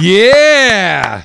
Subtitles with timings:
[0.00, 1.24] Yeah.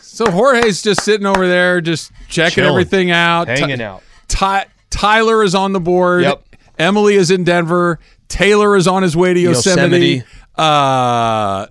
[0.00, 2.70] So Jorge's just sitting over there, just checking Chilling.
[2.70, 3.48] everything out.
[3.48, 4.02] Hanging Ty- out.
[4.28, 6.22] Ty- Tyler is on the board.
[6.22, 6.42] Yep.
[6.78, 7.98] Emily is in Denver.
[8.28, 9.96] Taylor is on his way to Yosemite.
[9.98, 10.24] Yosemite.
[10.56, 11.66] Uh,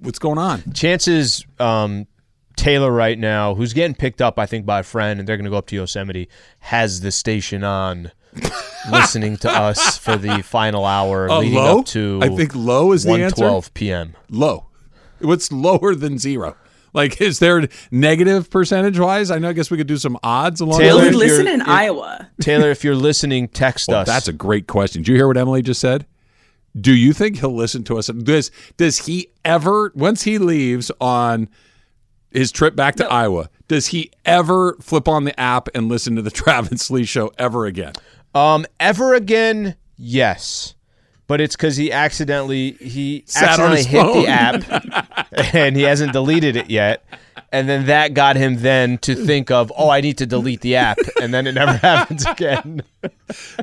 [0.00, 0.62] what's going on?
[0.72, 2.06] Chances um,
[2.56, 5.44] Taylor right now, who's getting picked up, I think, by a friend, and they're going
[5.44, 6.28] to go up to Yosemite,
[6.60, 8.10] has the station on,
[8.90, 11.80] listening to us for the final hour Uh, leading low?
[11.80, 13.42] up to I think low is the answer.
[13.42, 14.14] 112 p.m.
[14.30, 14.66] Low.
[15.20, 16.56] What's lower than zero?
[16.94, 19.30] Like, is there negative percentage wise?
[19.30, 19.50] I know.
[19.50, 20.80] I guess we could do some odds along.
[20.80, 21.14] Taylor, the way.
[21.26, 22.30] listen in if- Iowa?
[22.40, 24.06] Taylor, if you're listening, text Well, us.
[24.06, 25.02] that's a great question.
[25.02, 26.06] Did you hear what Emily just said?
[26.78, 28.06] Do you think he'll listen to us?
[28.08, 31.48] Does does he ever once he leaves on
[32.30, 33.48] his trip back to Iowa?
[33.68, 37.66] Does he ever flip on the app and listen to the Travis Lee show ever
[37.66, 37.92] again?
[38.34, 39.76] Um, ever again?
[39.96, 40.74] Yes,
[41.28, 44.22] but it's because he accidentally he Sat accidentally hit phone.
[44.22, 47.04] the app, and he hasn't deleted it yet.
[47.50, 50.76] And then that got him then to think of, oh, I need to delete the
[50.76, 52.82] app, and then it never happens again.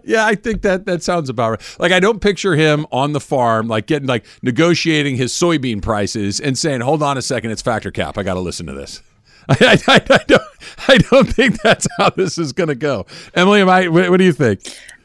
[0.03, 1.75] Yeah, I think that that sounds about right.
[1.79, 6.39] Like I don't picture him on the farm, like getting like negotiating his soybean prices
[6.39, 8.17] and saying, "Hold on a second, it's factor cap.
[8.17, 9.01] I got to listen to this."
[9.49, 10.41] I, I, I, I don't.
[10.87, 13.05] I don't think that's how this is going to go.
[13.35, 13.87] Emily, am I?
[13.87, 14.61] What, what do you think?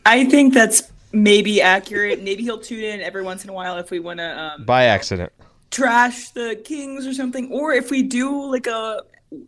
[0.07, 2.23] I think that's maybe accurate.
[2.23, 4.85] Maybe he'll tune in every once in a while if we want to um, By
[4.85, 5.33] accident.
[5.71, 9.03] trash the Kings or something, or if we do like a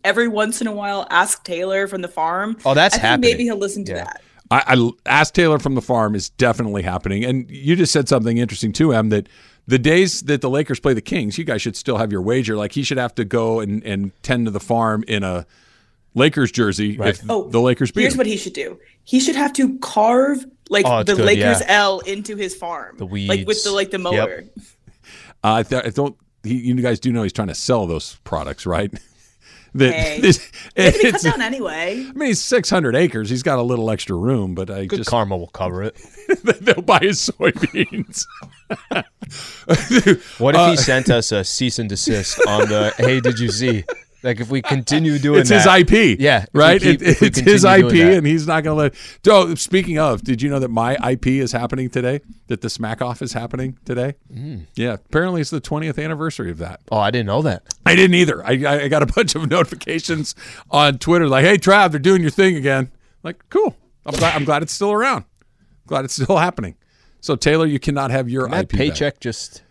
[0.05, 2.57] every once in a while ask Taylor from the farm.
[2.65, 3.31] Oh, that's I think happening.
[3.33, 4.05] Maybe he'll listen to Yeah.
[4.05, 4.23] that.
[4.51, 8.37] I, I asked Taylor from the farm is definitely happening, and you just said something
[8.39, 9.09] interesting too, Em.
[9.09, 9.29] That
[9.67, 12.55] the days that the Lakers play the Kings, you guys should still have your wager.
[12.57, 15.47] Like he should have to go and, and tend to the farm in a
[16.15, 18.19] Lakers jersey if Oh, the Lakers beat Here's him.
[18.19, 18.79] what he should do.
[19.05, 21.67] He should have to carve like Oh, the good, Lakers yeah.
[21.85, 24.03] L into his farm, The like with the like the Yep.
[24.03, 24.45] mower.
[25.45, 26.17] Uh, I, th- I don't.
[26.43, 28.91] He, you guys do know he's trying to sell those products, right?
[29.75, 30.19] that Hey.
[30.23, 32.05] it's, Maybe cut down anyway.
[32.09, 33.31] I mean, he's 600 acres.
[33.31, 35.97] He's got a little extra room, but I Good just karma will cover it.
[36.61, 38.25] they'll buy his soybeans.
[40.39, 42.93] What if Uh, he sent us a cease and desist on the?
[42.99, 43.85] Hey, did you see?
[44.23, 46.21] Like if we continue doing it's that, his IP.
[46.21, 46.81] Yeah, right.
[46.81, 48.95] keep- It- it's his IP, and he's not going to let.
[49.25, 52.21] So, speaking of, did you know that my IP is happening today?
[52.47, 54.15] That the Smack Off is happening today?
[54.33, 54.67] Mm.
[54.77, 56.81] Yeah, apparently it's the 20th anniversary of that.
[56.91, 57.65] Oh, I didn't know that.
[57.85, 58.45] I didn't either.
[58.47, 58.53] I,
[58.85, 60.35] I- got a bunch of notifications
[60.71, 62.91] on Twitter like, "Hey, Trav, they're doing your thing again."
[63.23, 63.77] Like, cool.
[64.07, 64.35] I'm glad.
[64.37, 65.25] I'm glad it's still around.
[65.87, 66.77] Glad it's still happening.
[67.21, 68.79] So Taylor, you cannot have your Can that IP back.
[68.79, 69.63] paycheck just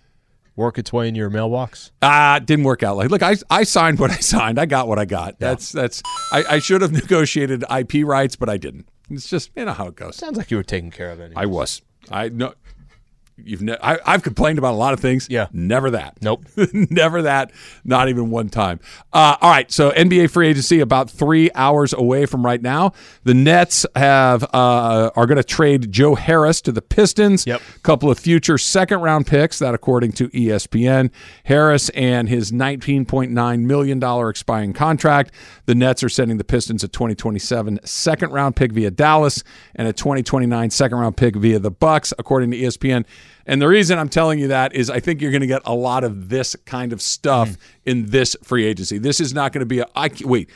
[0.62, 1.92] work its way in your mailbox?
[2.02, 2.96] Ah, it didn't work out.
[2.98, 4.60] Like, look, I I signed what I signed.
[4.60, 5.40] I got what I got.
[5.40, 6.02] That's that's.
[6.32, 8.88] I, I should have negotiated IP rights, but I didn't.
[9.10, 10.16] It's just you know how it goes.
[10.16, 11.20] Sounds like you were taken care of.
[11.20, 11.42] Anyway.
[11.42, 11.82] I was.
[12.10, 12.54] I know.
[13.46, 15.28] You've ne- I, I've complained about a lot of things.
[15.30, 15.48] Yeah.
[15.52, 16.18] Never that.
[16.22, 16.46] Nope.
[16.74, 17.52] Never that.
[17.84, 18.80] Not even one time.
[19.14, 19.72] Uh, all right.
[19.72, 22.94] So NBA free agency about three hours away from right now.
[23.24, 27.46] The Nets have uh, are going to trade Joe Harris to the Pistons.
[27.46, 27.62] Yep.
[27.84, 29.60] Couple of future second round picks.
[29.60, 31.12] That according to ESPN.
[31.46, 35.32] Harris and his nineteen point nine million dollar expiring contract.
[35.66, 39.44] The Nets are sending the Pistons a 2027 second round pick via Dallas
[39.76, 43.06] and a 2029 second round pick via the Bucks, according to ESPN.
[43.46, 45.74] And the reason I'm telling you that is I think you're going to get a
[45.74, 47.58] lot of this kind of stuff mm.
[47.86, 48.98] in this free agency.
[48.98, 50.50] This is not going to be a I wait.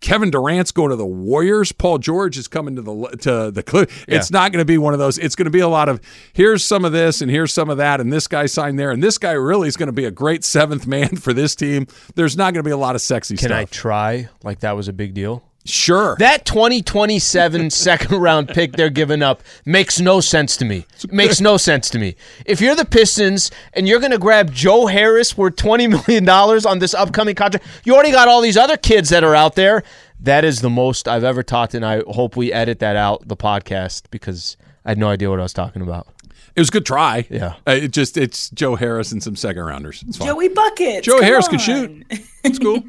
[0.00, 1.72] Kevin Durant's going to the Warriors.
[1.72, 3.90] Paul George is coming to the to the Clip.
[4.06, 5.18] It's not going to be one of those.
[5.18, 6.00] It's going to be a lot of
[6.32, 9.02] here's some of this and here's some of that and this guy signed there and
[9.02, 11.86] this guy really is going to be a great seventh man for this team.
[12.14, 13.48] There's not going to be a lot of sexy stuff.
[13.48, 13.60] Can stuff.
[13.60, 15.42] I try like that was a big deal?
[15.66, 16.16] Sure.
[16.18, 20.86] That 2027 second round pick they're giving up makes no sense to me.
[21.10, 22.16] Makes no sense to me.
[22.44, 26.78] If you're the Pistons and you're going to grab Joe Harris worth $20 million on
[26.78, 29.82] this upcoming contract, you already got all these other kids that are out there.
[30.20, 33.36] That is the most I've ever talked, and I hope we edit that out, the
[33.36, 36.06] podcast, because I had no idea what I was talking about.
[36.54, 37.26] it was a good try.
[37.28, 37.56] Yeah.
[37.66, 40.02] Uh, it just it's Joe Harris and some second rounders.
[40.08, 40.28] It's fine.
[40.28, 41.04] Joey Buckets.
[41.04, 42.06] Joe come Harris can shoot.
[42.44, 42.82] It's cool.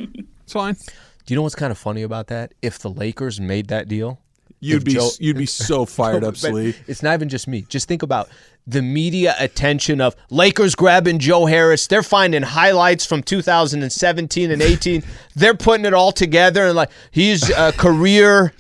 [0.43, 0.77] It's fine.
[1.27, 2.53] Do you know what's kind of funny about that?
[2.63, 4.19] If the Lakers made that deal,
[4.59, 6.73] You'd if be Joe- you'd be so fired up, Sli.
[6.87, 7.61] It's not even just me.
[7.69, 8.27] Just think about
[8.65, 11.85] the media attention of Lakers grabbing Joe Harris.
[11.85, 15.03] They're finding highlights from 2017 and 18.
[15.35, 18.53] They're putting it all together and like he's a career.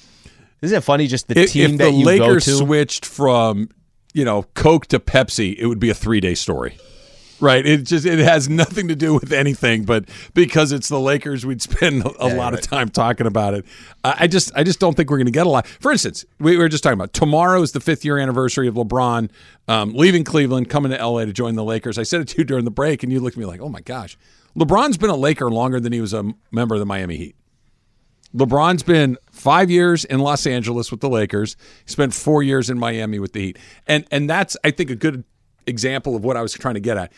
[0.61, 1.07] Isn't it funny?
[1.07, 2.57] Just the If, team if that the you Lakers go to.
[2.57, 3.69] switched from
[4.13, 6.77] you know Coke to Pepsi, it would be a three day story.
[7.39, 7.63] Right.
[7.65, 11.61] It just it has nothing to do with anything, but because it's the Lakers, we'd
[11.61, 13.65] spend a, a lot of time talking about it.
[14.03, 15.67] I I just I just don't think we're going to get a lot.
[15.67, 19.29] For instance, we were just talking about tomorrow is the fifth year anniversary of LeBron
[19.67, 21.97] um, leaving Cleveland, coming to LA to join the Lakers.
[21.99, 23.69] I said it to you during the break, and you looked at me like, "Oh
[23.69, 24.17] my gosh,
[24.57, 27.35] LeBron's been a Laker longer than he was a member of the Miami Heat."
[28.35, 31.55] LeBron's been five years in Los Angeles with the Lakers.
[31.85, 34.95] He spent four years in Miami with the Heat, and and that's I think a
[34.95, 35.23] good
[35.67, 37.11] example of what I was trying to get at.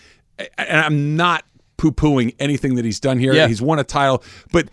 [0.58, 1.46] And I'm not
[1.78, 3.34] poo pooing anything that he's done here.
[3.34, 3.48] Yeah.
[3.48, 4.70] He's won a title, but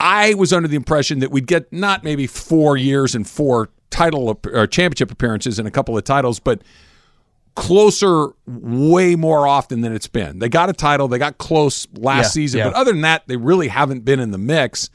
[0.00, 4.38] I was under the impression that we'd get not maybe four years and four title
[4.52, 6.62] or championship appearances and a couple of titles, but
[7.54, 10.38] closer way more often than it's been.
[10.38, 12.64] They got a title, they got close last Yeah, season, yeah.
[12.64, 14.90] but other than that, they really haven't been in the mix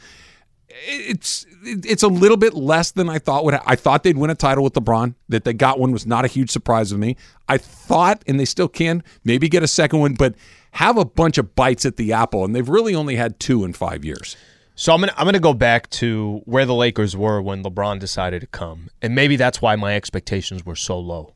[0.87, 3.53] it's it's a little bit less than I thought would.
[3.53, 5.15] Ha- I thought they'd win a title with LeBron.
[5.29, 7.15] That they got one was not a huge surprise to me.
[7.47, 10.35] I thought, and they still can, maybe get a second one, but
[10.71, 13.73] have a bunch of bites at the apple, and they've really only had two in
[13.73, 14.35] five years.
[14.75, 18.39] So I'm gonna I'm gonna go back to where the Lakers were when LeBron decided
[18.41, 21.33] to come, and maybe that's why my expectations were so low.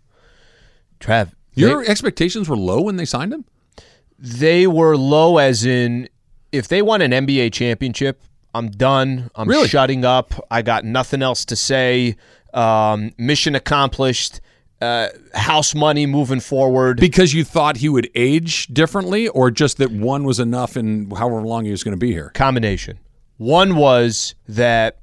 [1.00, 3.46] Trav, Your expectations were low when they signed him.
[4.18, 6.08] they were low as in
[6.52, 8.24] if they won an NBA championship,
[8.56, 9.30] I'm done.
[9.36, 9.68] I'm Really?
[9.68, 10.34] shutting up.
[10.50, 12.16] I got nothing else to say.
[12.54, 14.40] Um, mission accomplished.
[14.82, 17.00] Uh, house money moving forward.
[17.00, 21.42] Because you thought he would age differently, or just that one was enough in however
[21.42, 22.30] long he was going to be here.
[22.34, 23.00] combination.
[23.38, 25.00] One was that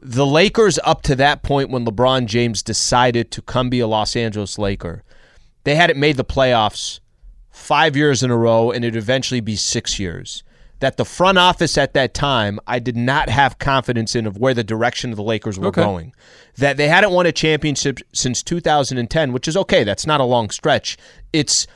[0.00, 4.16] the Lakers, up to that point when LeBron James decided to come be a Los
[4.16, 5.02] Angeles Laker,
[5.64, 7.00] they hadn't made the playoffs
[7.50, 10.42] five years in a row, and it'd eventually be six years.
[10.84, 14.52] That the front office at that time, I did not have confidence in of where
[14.52, 15.80] the direction of the Lakers were Okay.
[15.82, 16.12] going.
[16.58, 19.82] That they hadn't won a championship since 2010, which is okay.
[19.82, 20.98] That's not a long stretch.
[21.32, 21.66] It's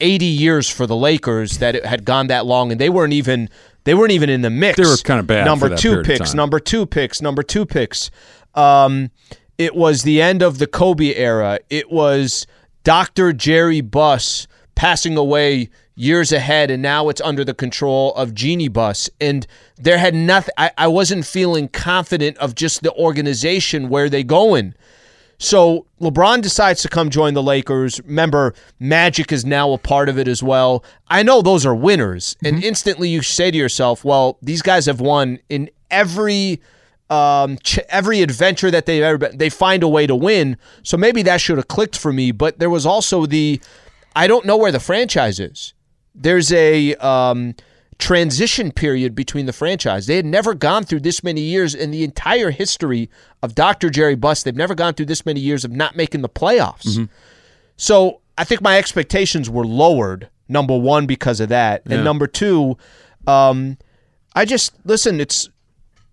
[0.00, 3.48] 80 years for the Lakers that it had gone that long, and they weren't even
[3.84, 4.78] they weren't even in the mix.
[4.78, 8.10] They were kinda bad Number two of picks, number two picks, number two picks.
[8.56, 9.12] Um,
[9.58, 11.60] it was the end of the Kobe era.
[11.70, 12.48] It was
[12.82, 13.32] Dr.
[13.32, 19.10] Jerry Buss passing away years ahead, and now it's under the control of Jeanie Buss.
[19.20, 19.46] And
[19.76, 20.54] there had nothing.
[20.56, 24.74] I, I wasn't feeling confident of just the organization where they going.
[25.38, 28.00] So LeBron decides to come join the Lakers.
[28.04, 30.84] Remember, Magic is now a part of it as well.
[31.08, 35.00] I know those are winners, and instantly you say to yourself, "Well, these guys have
[35.00, 36.60] won in every
[37.10, 39.38] um, ch- every adventure that they've ever been.
[39.38, 40.56] They find a way to win.
[40.82, 42.32] So maybe that should have clicked for me.
[42.32, 43.60] But there was also the
[44.14, 45.74] I don't know where the franchise is.
[46.16, 47.54] There's a um,
[47.98, 50.06] transition period between the franchise.
[50.06, 53.08] They had never gone through this many years in the entire history
[53.42, 53.90] of Dr.
[53.90, 54.42] Jerry Buss.
[54.42, 57.08] They've never gone through this many years of not making the playoffs.
[57.76, 60.28] So I think my expectations were lowered.
[60.48, 62.76] Number one, because of that, and number two,
[63.26, 63.78] um,
[64.34, 65.20] I just listen.
[65.20, 65.48] It's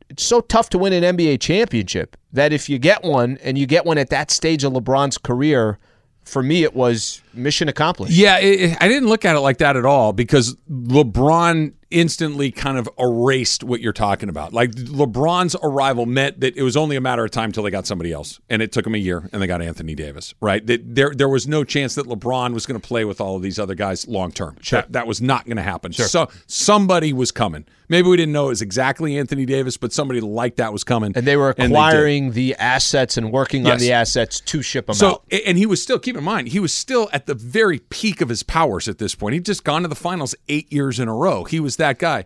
[0.10, 3.68] it's so tough to win an NBA championship that if you get one and you
[3.68, 5.78] get one at that stage of LeBron's career,
[6.26, 8.14] for me it was mission accomplished.
[8.14, 12.78] Yeah, it, I didn't look at it like that at all because LeBron instantly kind
[12.78, 14.52] of erased what you're talking about.
[14.52, 17.86] Like LeBron's arrival meant that it was only a matter of time till they got
[17.88, 20.34] somebody else, and it took them a year, and they got Anthony Davis.
[20.42, 20.66] Right?
[20.66, 23.42] That there there was no chance that LeBron was going to play with all of
[23.42, 24.58] these other guys long term.
[24.72, 25.94] That, that was not going to happen.
[25.94, 27.66] So somebody was coming.
[27.90, 31.12] Maybe we didn't know it was exactly Anthony Davis, but somebody like that was coming,
[31.16, 35.08] And they were acquiring the assets and working on the assets to ship them So,
[35.12, 35.24] out.
[35.46, 38.30] and he was still, keep in mind, he was still at the very peak of
[38.30, 39.34] his powers at this point.
[39.34, 41.44] He'd just gone to the finals eight years in a row.
[41.44, 42.26] He was that guy.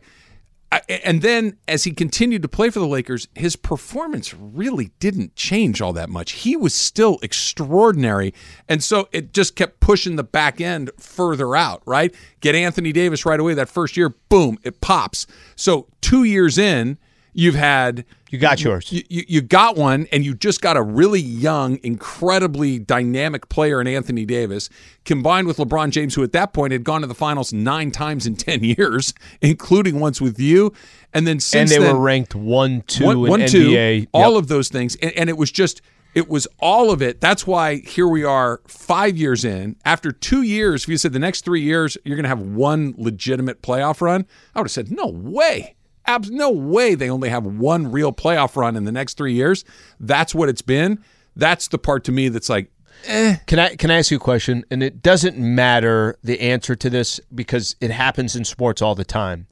[0.72, 5.34] I- And then as he continued to play for the Lakers, his performance really didn't
[5.36, 6.32] change all that much.
[6.44, 8.34] He was still extraordinary.
[8.68, 12.14] And so it just kept pushing the back end further out, right?
[12.42, 15.26] Get Anthony Davis right away that first year, boom, it pops.
[15.56, 16.98] So two years in,
[17.34, 18.92] you've had You got yours.
[18.92, 23.80] you, you, you got one, and you just got a really young, incredibly dynamic player
[23.80, 24.70] in Anthony Davis,
[25.06, 28.26] combined with LeBron James, who at that point had gone to the finals nine times
[28.28, 30.74] in 10 years, including once with you.
[31.14, 34.02] And then and since they then, were ranked one, two one, in one, NBA.
[34.04, 34.40] two, all Yep.
[34.44, 34.98] of those things.
[34.98, 35.82] And, and it was just,
[36.14, 37.22] it was all of it.
[37.22, 39.78] That's why here we are five years in.
[39.86, 42.94] After two years, if you said the next three years, you're going to have one
[42.98, 45.76] legitimate playoff run, I would have said, no way.
[46.08, 49.66] Abs- no way they only have one real playoff run in the next three years.
[50.00, 51.04] That's what it's been.
[51.36, 52.72] That's the part to me that's like,
[53.06, 54.66] Can I can I ask you a question?
[54.72, 59.06] And it doesn't matter the answer to this because it happens in sports all the
[59.06, 59.48] time.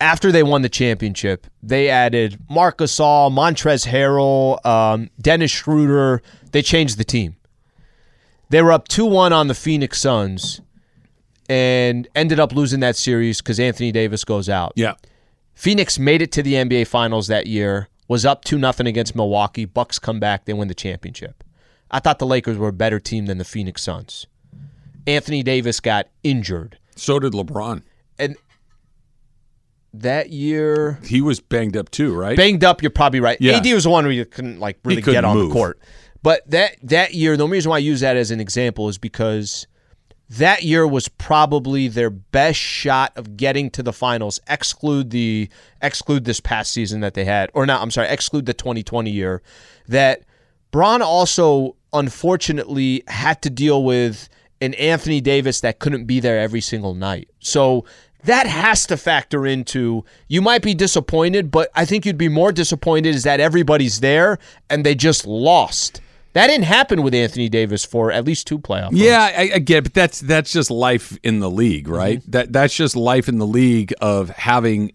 [0.00, 6.22] After they won the championship, they added Marc Gasol, Montrezl Harrell, um, Dennis Schroeder.
[6.52, 7.36] They changed the team.
[8.50, 10.60] They were up two one on the Phoenix Suns,
[11.48, 14.72] and ended up losing that series because Anthony Davis goes out.
[14.76, 14.94] yeah,
[15.60, 17.88] Phoenix made it to the NBA Finals that year.
[18.08, 19.66] Was up two nothing against Milwaukee.
[19.66, 20.46] Bucks come back.
[20.46, 21.44] They win the championship.
[21.90, 24.26] I thought the Lakers were a better team than the Phoenix Suns.
[25.06, 27.82] Anthony Davis got injured, so did LeBron.
[28.18, 28.36] and
[29.92, 32.38] that year He was banged up too, right?
[32.38, 32.80] banged up.
[32.80, 33.36] You're probably right.
[33.38, 33.56] Yeah.
[33.58, 35.48] AD was the one where you couldn't like really couldn't get on move.
[35.50, 35.78] the court.
[36.22, 38.96] But that that year, the only reason why I use that as an example is
[38.96, 39.66] because
[40.30, 44.40] that year was probably their best shot of getting to the finals.
[44.48, 45.48] Exclude the
[45.82, 47.82] exclude this past season that they had, or not.
[47.82, 49.42] I'm sorry, exclude the 2020 year.
[49.88, 50.22] That
[50.70, 54.28] Bron also unfortunately had to deal with
[54.60, 57.28] an Anthony Davis that couldn't be there every single night.
[57.40, 57.84] So
[58.22, 62.52] that has to factor into you might be disappointed, but I think you'd be more
[62.52, 66.00] disappointed is that everybody's there and they just lost.
[66.32, 68.84] That didn't happen with Anthony Davis for at least two playoff.
[68.84, 68.98] runs.
[69.00, 71.94] Yeah, I, I get, it, but that's that's just life in the league, mm-hmm.
[71.94, 72.22] right?
[72.30, 74.92] That that's just life in the league of having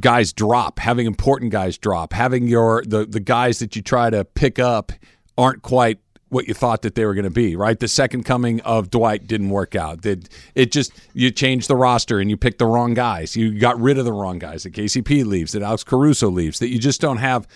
[0.00, 4.24] guys drop, having important guys drop, having your the the guys that you try to
[4.24, 4.92] pick up
[5.36, 5.98] aren't quite
[6.30, 7.78] what you thought that they were going to be, right?
[7.78, 10.00] The second coming of Dwight didn't work out.
[10.00, 13.36] Did it just you changed the roster and you picked the wrong guys.
[13.36, 14.64] You got rid of the wrong guys.
[14.64, 17.46] That KCP leaves, that Alex Caruso leaves, that you just don't have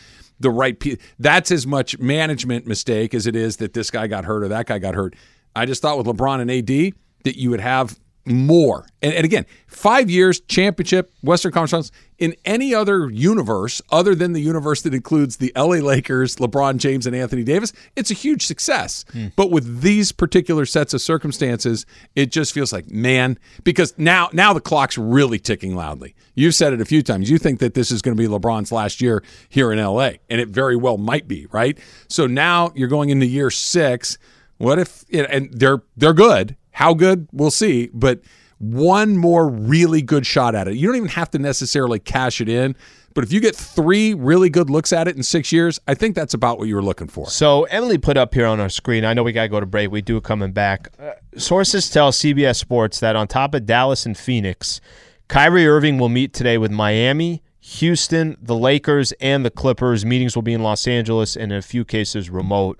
[0.40, 4.24] the right pe- that's as much management mistake as it is that this guy got
[4.24, 5.14] hurt or that guy got hurt.
[5.56, 8.86] I just thought with LeBron and AD that you would have more.
[9.02, 14.40] And, and again, five years, championship, Western Conference in any other universe other than the
[14.40, 19.04] universe that includes the LA Lakers, LeBron James, and Anthony Davis, it's a huge success.
[19.12, 19.28] Hmm.
[19.36, 24.52] But with these particular sets of circumstances, it just feels like, man, because now now
[24.52, 26.14] the clock's really ticking loudly.
[26.34, 27.30] You've said it a few times.
[27.30, 30.40] You think that this is going to be LeBron's last year here in LA, and
[30.40, 31.78] it very well might be, right?
[32.08, 34.18] So now you're going into year six.
[34.58, 36.56] What if and they're they're good.
[36.78, 38.20] How good we'll see, but
[38.58, 40.76] one more really good shot at it.
[40.76, 42.76] You don't even have to necessarily cash it in,
[43.14, 46.14] but if you get three really good looks at it in 6 years, I think
[46.14, 47.26] that's about what you were looking for.
[47.30, 49.04] So Emily put up here on our screen.
[49.04, 49.90] I know we gotta go to break.
[49.90, 50.92] We do coming back.
[51.00, 54.80] Uh, sources tell CBS Sports that on top of Dallas and Phoenix,
[55.26, 60.06] Kyrie Irving will meet today with Miami, Houston, the Lakers, and the Clippers.
[60.06, 62.78] Meetings will be in Los Angeles and in a few cases remote.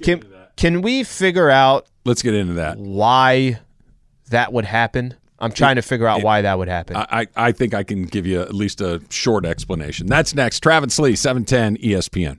[0.00, 0.22] Can
[0.56, 2.78] can we figure out Let's get into that.
[2.78, 3.58] why
[4.30, 5.14] that would happen?
[5.38, 6.96] I'm trying to figure out why that would happen.
[6.96, 10.06] I, I I think I can give you at least a short explanation.
[10.06, 10.60] That's next.
[10.60, 12.38] Travis Lee, E 710 ESPN.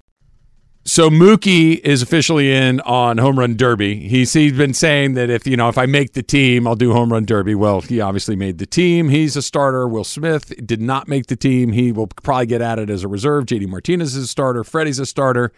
[0.83, 4.07] So Mookie is officially in on home run derby.
[4.07, 6.91] He's he's been saying that if you know if I make the team, I'll do
[6.91, 7.53] home run derby.
[7.53, 9.09] Well, he obviously made the team.
[9.09, 9.87] He's a starter.
[9.87, 11.71] Will Smith did not make the team.
[11.71, 13.45] He will probably get added as a reserve.
[13.45, 14.63] JD Martinez is a starter.
[14.63, 15.51] Freddie's a starter.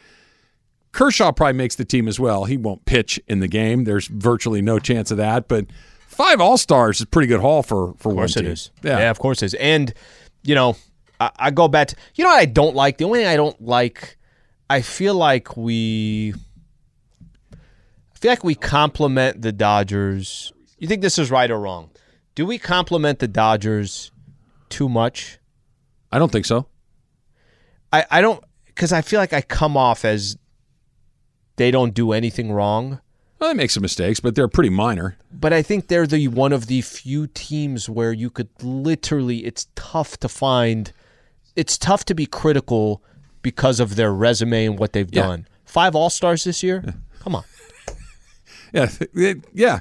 [0.92, 2.44] Kershaw probably makes the team as well.
[2.44, 3.86] He won't pitch in the game.
[3.86, 5.48] There's virtually no chance of that.
[5.48, 5.68] But
[6.06, 8.54] five All Stars is a pretty good haul for for Of course one it team.
[8.54, 8.72] is.
[8.84, 9.00] Yeah.
[9.00, 9.10] Yeah.
[9.10, 9.54] of course it is.
[9.56, 9.94] And
[10.44, 10.76] you know,
[11.22, 12.98] I, I go back to you know what I don't like.
[12.98, 14.18] The only thing I don't like,
[14.74, 16.34] I feel like we,
[17.54, 20.52] I feel like we compliment the Dodgers.
[20.80, 21.92] You think this is right or wrong?
[22.34, 24.12] Do we compliment the Dodgers
[24.70, 25.38] too much?
[26.12, 26.66] I don't think so.
[27.92, 30.38] I, I don't because I feel like I come off as
[31.58, 33.00] they don't do anything wrong.
[33.38, 35.18] Well, they make some mistakes, but they're pretty minor.
[35.32, 39.68] but I think they're the one of the few teams where you could literally it's
[39.76, 40.92] tough to find
[41.56, 43.04] it's tough to be critical
[43.44, 45.22] because of their resume and what they've Yeah.
[45.28, 45.48] done.
[45.66, 46.84] Five All-Stars this year?
[47.20, 47.44] Come on.
[48.74, 48.90] Yeah,
[49.54, 49.80] yeah.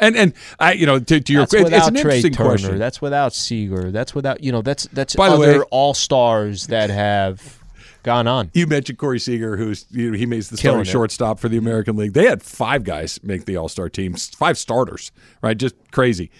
[0.00, 2.48] And and I, you know, to, to your That's it's without an Trea interesting Turner.
[2.50, 2.78] question.
[2.80, 3.92] That's without Seager.
[3.92, 7.60] That's without, you know, that's that's By the other way- All-Stars that have
[8.02, 8.50] gone on.
[8.54, 10.92] You mentioned Corey Seager, who's you know, he makes the Killing starting it.
[10.92, 12.12] shortstop for the American League.
[12.12, 15.56] They had five guys make the All Star team, five starters, right?
[15.56, 16.32] Just crazy.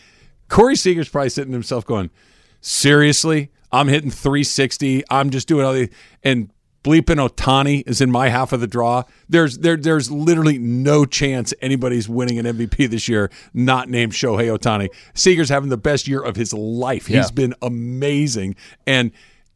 [0.48, 2.10] Corey Seager's probably sitting himself going,
[2.60, 5.04] "Seriously, I'm hitting 360.
[5.10, 5.90] I'm just doing all the
[6.24, 6.50] and."
[6.84, 9.04] Bleeping Ohtani is in my half of the draw.
[9.28, 14.56] There's there there's literally no chance anybody's winning an MVP this year not named Shohei
[14.56, 14.88] Ohtani.
[15.14, 17.06] Seager's having the best year of his life.
[17.06, 17.28] He's Yeah.
[17.34, 18.54] been amazing,
[18.86, 19.12] and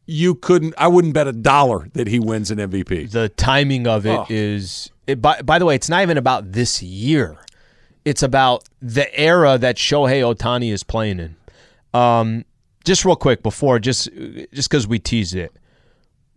[0.07, 0.73] you couldn't.
[0.79, 3.05] I wouldn't bet a dollar that he wins an MVP.
[3.13, 4.27] the timing of it Oh.
[4.31, 4.91] is.
[5.07, 7.37] It, by, by the way, it's not even about this year.
[8.07, 11.37] It's about the era that Shohei Ohtani is playing in.
[11.99, 12.45] Um,
[12.85, 14.09] just real quick before, just
[14.55, 15.53] just because we teased it,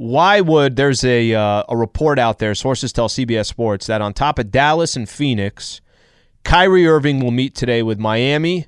[0.01, 2.55] why would there's a uh, a report out there?
[2.55, 5.79] Sources tell CBS Sports that on top of Dallas and Phoenix,
[6.43, 8.65] Kyrie Irving will meet today with Miami,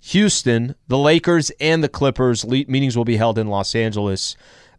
[0.00, 2.46] Houston, the Lakers, and the Clippers.
[2.46, 4.36] Le- meetings will be held in Los Angeles.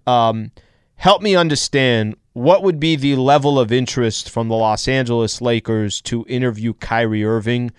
[0.08, 0.50] Um,
[0.96, 6.02] help me understand what would be the level of interest from the Los Angeles Lakers
[6.02, 7.70] to interview Kyrie Irving?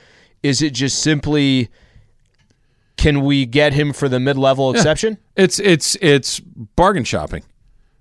[0.44, 1.70] Is it just simply
[2.96, 5.18] can we get him for the mid-level exception?
[5.34, 7.42] It's it's it's bargain shopping.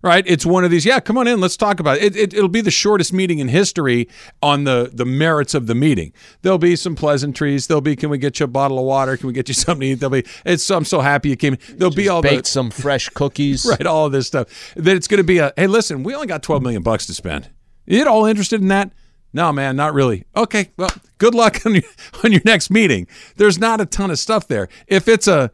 [0.03, 0.83] Right, it's one of these.
[0.83, 1.39] Yeah, come on in.
[1.39, 2.15] Let's talk about it.
[2.15, 4.07] it, it it'll be the shortest meeting in history
[4.41, 6.11] on the the merits of the meeting.
[6.41, 7.67] There'll be some pleasantries.
[7.67, 9.15] There'll be, can we get you a bottle of water?
[9.15, 9.99] Can we get you something to eat?
[9.99, 10.69] There'll be, it's.
[10.71, 11.57] I'm so happy you came.
[11.69, 13.65] There'll be all Baked the some fresh cookies.
[13.69, 14.73] right, all of this stuff.
[14.75, 15.53] That it's going to be a.
[15.55, 17.49] Hey, listen, we only got 12 million bucks to spend.
[17.85, 18.91] You at all interested in that?
[19.33, 20.25] No, man, not really.
[20.35, 21.83] Okay, well, good luck on your
[22.23, 23.07] on your next meeting.
[23.37, 24.67] There's not a ton of stuff there.
[24.87, 25.51] If it's a,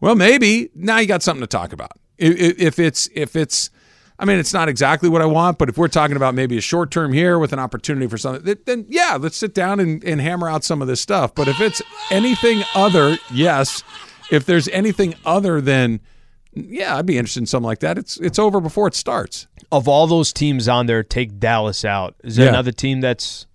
[0.00, 1.92] well, maybe now you got something to talk about.
[2.16, 3.70] If it's if it's,
[4.20, 6.60] I mean, it's not exactly what I want, but if we're talking about maybe a
[6.60, 10.20] short term here with an opportunity for something, then- yeah, let's sit down and, and
[10.20, 11.34] hammer out some of this stuff.
[11.34, 13.84] But if it's anything other, yes.
[14.30, 16.00] If there's anything other than,
[16.52, 17.96] yeah, I'd be interested in something like that.
[17.96, 19.46] It's it's over before it starts.
[19.70, 22.14] Of all those teams on there, take Dallas out.
[22.24, 22.50] Is there Yeah.
[22.50, 23.46] another team that's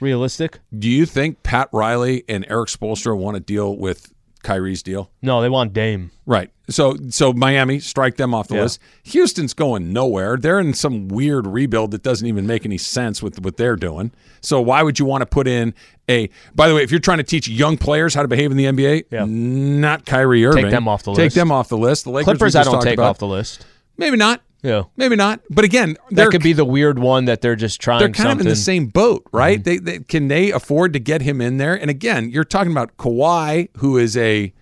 [0.00, 0.60] realistic?
[0.78, 5.10] Do you think Pat Riley and Erik Spoelstra want to deal with Kyrie's deal?
[5.22, 6.10] No, they want Dame.
[6.26, 6.50] Right.
[6.68, 8.62] So so Miami strike them off the Yeah.
[8.62, 8.80] list.
[9.04, 10.36] Houston's going nowhere.
[10.36, 14.10] They're in some weird rebuild that doesn't even make any sense with what they're doing.
[14.40, 15.74] So why would you want to put in
[16.08, 18.56] a By the way, if you're trying to teach young players how to behave in
[18.56, 19.24] the NBA, Yeah.
[19.28, 20.64] not Kyrie Irving.
[20.64, 21.20] Take them off the list.
[21.20, 22.04] Take them off the list.
[22.04, 23.10] The Lakers Clippers, I don't take about.
[23.10, 23.64] off the list.
[23.96, 24.42] Maybe not.
[24.62, 24.82] Yeah.
[24.96, 25.40] Maybe not.
[25.50, 28.40] But again, That could be the weird one that they're just trying they're kind something.
[28.40, 29.62] of in the same boat, right?
[29.62, 29.84] Mm-hmm.
[29.84, 31.74] They, they can they afford to get him in there?
[31.80, 34.52] And again, you're talking about Kawhi, who is a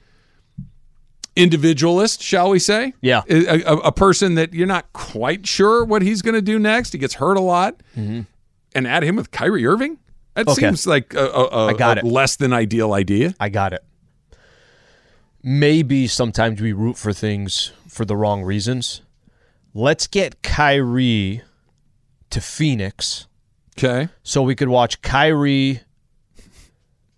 [1.37, 2.95] individualist, shall we say?
[3.01, 3.23] Yeah.
[3.29, 6.93] a, a, a person that you're not quite sure what he's going to do next.
[6.93, 8.23] He gets hurt a lot, mm-hmm.
[8.75, 9.99] and add him with Kyrie Irving.
[10.35, 10.63] That Okay.
[10.63, 12.07] seems like a, a, a, I got a it.
[12.07, 13.35] less than ideal idea.
[13.39, 13.85] I got it.
[15.43, 19.03] Maybe sometimes we root for things for the wrong reasons.
[19.75, 21.43] Let's get Kyrie
[22.31, 23.27] to Phoenix
[23.77, 25.81] Okay, so we could watch Kyrie,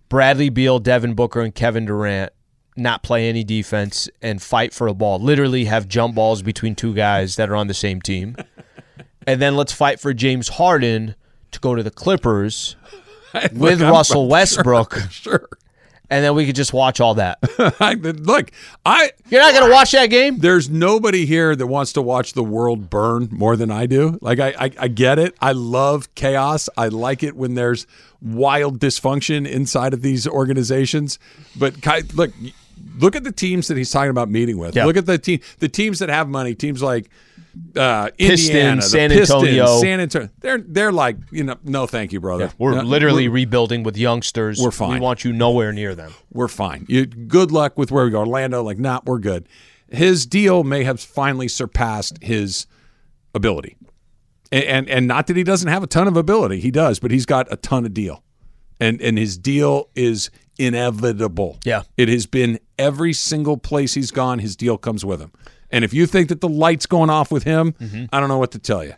[0.08, 2.32] Bradley Beal, Devin Booker, and Kevin Durant
[2.76, 5.18] not play any defense and fight for a ball.
[5.18, 8.36] Literally have jump balls between two guys that are on the same team.
[9.26, 11.14] and then let's fight for James Harden
[11.52, 12.76] to go to the Clippers
[13.52, 14.98] with I'm- Russell I'm Westbrook.
[15.10, 15.48] sure.
[16.08, 17.38] And then we could just watch all that.
[18.24, 18.52] Look,
[18.84, 20.38] I You're not going to watch that game?
[20.38, 24.16] there's nobody here that wants to watch the world burn more than I do.
[24.22, 25.34] Like I, I, I get it.
[25.40, 26.68] I love chaos.
[26.76, 27.88] I like it when there's
[28.22, 31.18] wild dysfunction inside of these organizations.
[31.58, 32.30] But Kai, look,
[32.98, 34.74] look at the teams that he's talking about meeting with.
[34.76, 34.84] Yeah.
[34.86, 36.54] Look at the team, the teams that have money.
[36.54, 37.08] Teams like
[37.76, 39.80] uh, Pistons, Indiana, the San Pistons, Antonio.
[39.80, 40.28] San Antonio.
[40.40, 42.50] They're they're like you know, no, thank you, brother.
[42.58, 44.60] We're No, literally rebuilding with youngsters.
[44.60, 44.94] We're fine.
[44.94, 46.12] We want you nowhere near them.
[46.32, 46.84] we're fine.
[46.88, 48.18] You, good luck with where we go.
[48.20, 49.48] Orlando, like, nah, we're good.
[49.88, 52.66] His deal may have finally surpassed his
[53.34, 53.76] ability.
[54.52, 57.10] And, and and not that he doesn't have a ton of ability, he does, but
[57.10, 58.22] he's got a ton of deal,
[58.80, 61.58] and and his deal is inevitable.
[61.64, 61.82] Yeah.
[61.96, 64.38] it has been every single place he's gone.
[64.38, 65.32] His deal comes with him,
[65.70, 68.04] and if you think that the light's going off with him, mm-hmm.
[68.12, 68.94] I don't know what to tell you.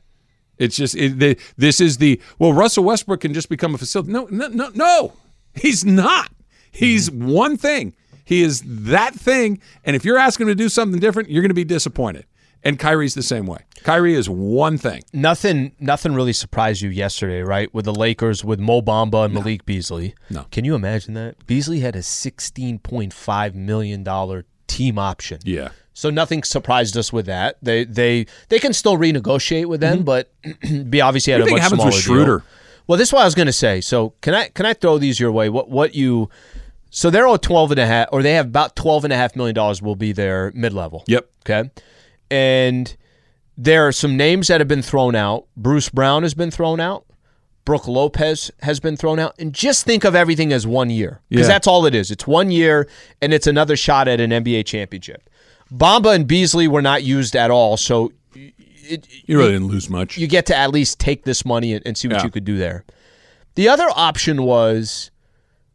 [0.58, 2.52] It's just it, the, this is the well.
[2.52, 4.12] Russell Westbrook can just become a facility.
[4.12, 5.12] No, no, no, no.
[5.54, 6.30] He's not.
[6.70, 7.28] He's mm-hmm.
[7.28, 7.94] one thing.
[8.24, 9.60] He is that thing.
[9.84, 12.26] And if you're asking him to do something different, you're going to be disappointed.
[12.68, 13.61] And Kyrie's the same way.
[13.83, 15.02] Kyrie is one thing.
[15.14, 17.72] Nothing, nothing really surprised you yesterday, right?
[17.72, 20.14] With the Lakers, with Mo Bamba and Malik Beasley.
[20.28, 20.44] No.
[20.50, 21.46] Can you imagine that?
[21.46, 25.38] Beasley had a sixteen point five million dollar team option.
[25.44, 25.70] Yeah.
[25.94, 27.57] So nothing surprised us with that.
[27.62, 30.04] They they they can still renegotiate with them, mm-hmm.
[30.04, 30.31] but
[30.90, 32.42] be obviously at What a much happens smaller with deal.
[32.87, 33.81] Well, this is what I was going to say.
[33.81, 35.48] So can I can I throw these your way?
[35.48, 36.28] What what you
[36.90, 39.37] so they're all 12 and a half or they have about 12 and a half
[39.37, 41.04] million dollars will be their mid-level.
[41.07, 41.31] Yep.
[41.48, 41.70] Okay.
[42.30, 42.94] And
[43.56, 45.46] there are some names that have been thrown out.
[45.56, 47.04] Bruce Brown has been thrown out.
[47.64, 49.34] Brook Lopez has been thrown out.
[49.38, 51.20] And just think of everything as one year.
[51.28, 51.52] Because Yeah.
[51.54, 52.10] that's all it is.
[52.10, 52.88] It's one year
[53.20, 55.28] and it's another shot at an NBA championship.
[55.72, 57.76] Bamba and Beasley were not used at all.
[57.76, 60.16] So it, You really didn't lose much.
[60.16, 62.24] you get to at least take this money and, and see what Yeah.
[62.24, 62.84] you could do there.
[63.54, 65.10] The other option was,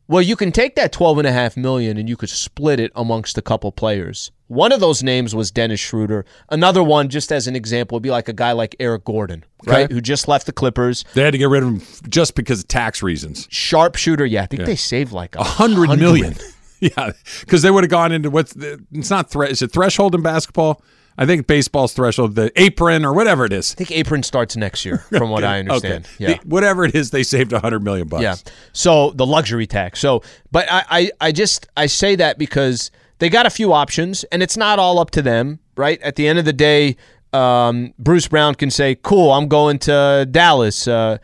[0.07, 2.91] well, you can take that twelve and a half million and you could split it
[2.95, 4.31] amongst a couple players.
[4.47, 6.25] One of those names was Dennis Schroeder.
[6.49, 9.91] Another one, just as an example, would be like a guy like Eric Gordon, right,
[9.91, 11.05] who just left the Clippers.
[11.15, 13.47] they had to get rid of him just because of tax reasons.
[13.49, 16.35] Sharpshooter, yeah, I think they saved like a hundred million.
[16.79, 20.21] yeah, because they would have gone into what's it's not thre- is it threshold in
[20.21, 20.83] basketball?
[21.17, 23.73] I think baseball's threshold, the apron or whatever it is.
[23.73, 26.05] I think apron starts next year, from what I understand.
[26.05, 26.13] Okay.
[26.19, 26.33] Yeah.
[26.41, 28.23] The- whatever it is, they saved a hundred million bucks.
[28.23, 28.35] Yeah.
[28.71, 29.99] So the luxury tax.
[29.99, 34.23] So, but I, I, I just I say that because they got a few options,
[34.25, 36.01] and it's not all up to them, right?
[36.01, 36.97] At the end of the day,
[37.31, 41.17] um, Bruce Brown can say, "Cool, I'm going to Dallas." Uh,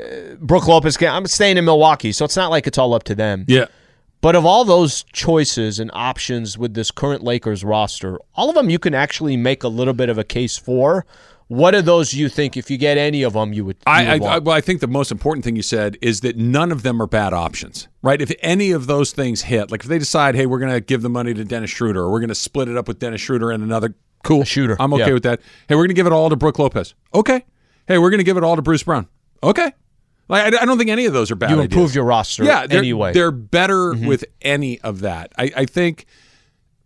[0.00, 0.04] uh,
[0.40, 1.08] Brook Lopez can.
[1.14, 3.44] I'm staying in Milwaukee, so it's not like it's all up to them.
[3.46, 3.66] Yeah.
[4.24, 8.70] But of all those choices and options with this current Lakers roster, all of them
[8.70, 11.04] you can actually make a little bit of a case for.
[11.48, 13.76] What are those you think, if you get any of them, you would?
[13.76, 14.44] you I, I, would I want?
[14.44, 17.06] well, I think the most important thing you said is that none of them are
[17.06, 18.18] bad options, right?
[18.18, 21.02] If any of those things hit, like if they decide, hey, we're going to give
[21.02, 23.50] the money to Dennis Schroeder, or we're going to split it up with Dennis Schroeder
[23.50, 25.12] and another cool shooter, I'm okay yeah.
[25.12, 25.42] with that.
[25.68, 26.94] Hey, we're going to give it all to Brook Lopez.
[27.12, 27.44] Okay.
[27.86, 29.06] Hey, we're going to give it all to Bruce Brown.
[29.42, 29.74] Okay.
[30.28, 31.50] Like I, I don't think any of those are bad.
[31.50, 31.72] you ideas.
[31.72, 33.12] improve your roster yeah, they're, anyway.
[33.12, 34.06] They're better mm-hmm.
[34.06, 35.32] with any of that.
[35.36, 36.06] I, I think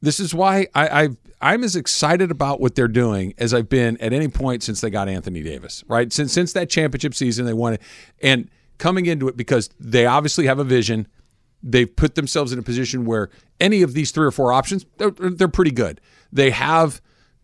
[0.00, 1.08] this is why I, I
[1.40, 4.90] I'm as excited about what they're doing as I've been at any point since they
[4.90, 5.84] got Anthony Davis.
[5.86, 7.82] Right since since that championship season, they won it,
[8.20, 11.06] and coming into it because they obviously have a vision.
[11.62, 15.10] They've put themselves in a position where any of these three or four options, they're,
[15.10, 16.00] they're pretty good.
[16.32, 17.00] They have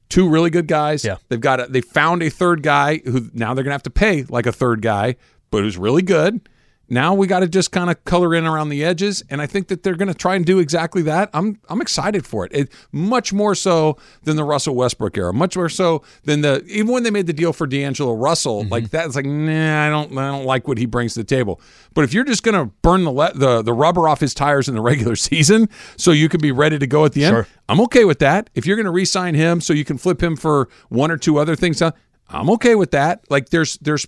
[0.08, 1.04] two really good guys.
[1.04, 1.16] Yeah.
[1.28, 4.22] They've got a, they found a third guy who now they're gonna have to pay
[4.24, 5.16] like a third guy,
[5.54, 6.48] but it was really good.
[6.88, 9.68] Now we got to just kind of color in around the edges, and I think
[9.68, 11.30] that they're going to try and do exactly that.
[11.32, 12.52] I'm I'm excited for it.
[12.52, 12.72] it.
[12.92, 15.32] Much more so than the Russell Westbrook era.
[15.32, 18.90] Much more so than the even when they made the deal for D'Angelo Russell, like
[18.90, 21.58] that's like nah, I don't I don't like what he brings to the table.
[21.94, 24.68] But if you're just going to burn the le- the the rubber off his tires
[24.68, 27.46] in the regular season, so you can be ready to go at the end, Sure.
[27.68, 28.50] I'm okay with that.
[28.54, 31.38] If you're going to re-sign him, so you can flip him for one or two
[31.38, 31.92] other things, uh,
[32.28, 33.24] I'm okay with that.
[33.30, 34.06] Like there's there's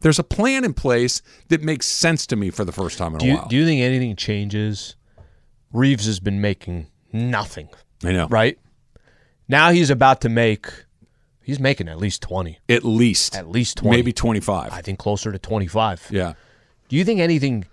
[0.00, 3.18] there's a plan in place that makes sense to me for the first time in
[3.18, 3.48] do a you, while.
[3.48, 4.96] do you think anything changes?
[5.72, 7.68] Reaves has been making nothing,
[8.04, 8.58] I know, right?
[9.48, 10.66] Now he's about to make.
[11.42, 14.72] He's making at least twenty, At least, at least twenty, maybe 25.
[14.72, 16.08] I think closer to twenty-five.
[16.10, 16.34] yeah.
[16.88, 17.64] Do you think anything?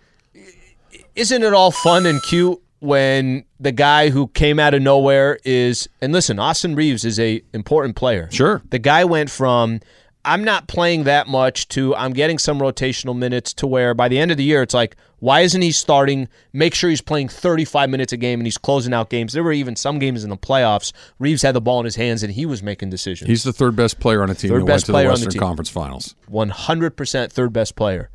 [1.16, 5.88] Isn't it all fun and cute when the guy who came out of nowhere is?
[6.02, 8.30] And listen, Austin Reaves is a important player.
[8.32, 8.62] Sure.
[8.70, 9.80] The guy went from
[10.26, 14.20] I'm not playing that much to I'm getting some rotational minutes to where by the
[14.20, 16.28] end of the year it's like why isn't he starting?
[16.52, 19.32] Make sure he's playing 35 minutes a game and he's closing out games.
[19.32, 20.92] There were even some games in the playoffs.
[21.18, 23.30] Reaves had the ball in his hands and he was making decisions.
[23.30, 25.20] He's the third best player on a team Third best went to player the on
[25.22, 25.40] the Western team.
[25.40, 26.16] Conference Finals.
[26.30, 28.10] 100% third best player.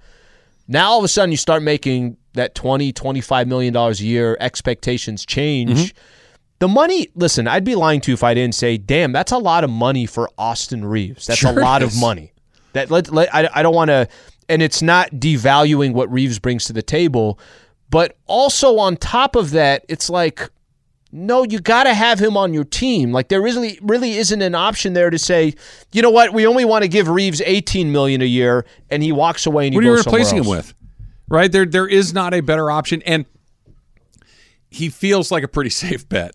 [0.66, 4.36] Now all of a sudden you start making that 20, 25 million dollars a year
[4.38, 5.70] expectations change.
[5.70, 5.98] Mm-hmm.
[6.60, 9.38] The money, listen, I'd be lying to you if I didn't say, "Damn, that's a
[9.38, 11.26] lot of money for Austin Reaves.
[11.26, 11.94] That's Sure a lot is.
[11.94, 12.32] of money."
[12.72, 14.08] That let, let I, I don't want to
[14.48, 17.38] and it's not devaluing what Reaves brings to the table,
[17.90, 20.50] but also on top of that, it's like
[21.10, 23.12] no, you got to have him on your team.
[23.12, 25.54] Like there really really isn't an option there to say,
[25.92, 29.12] you know what, we only want to give Reaves 18 million a year and he
[29.12, 30.74] walks away and he What are you replacing him with?
[31.28, 33.26] Right there, there is not a better option, and
[34.70, 36.34] he feels like a pretty safe bet.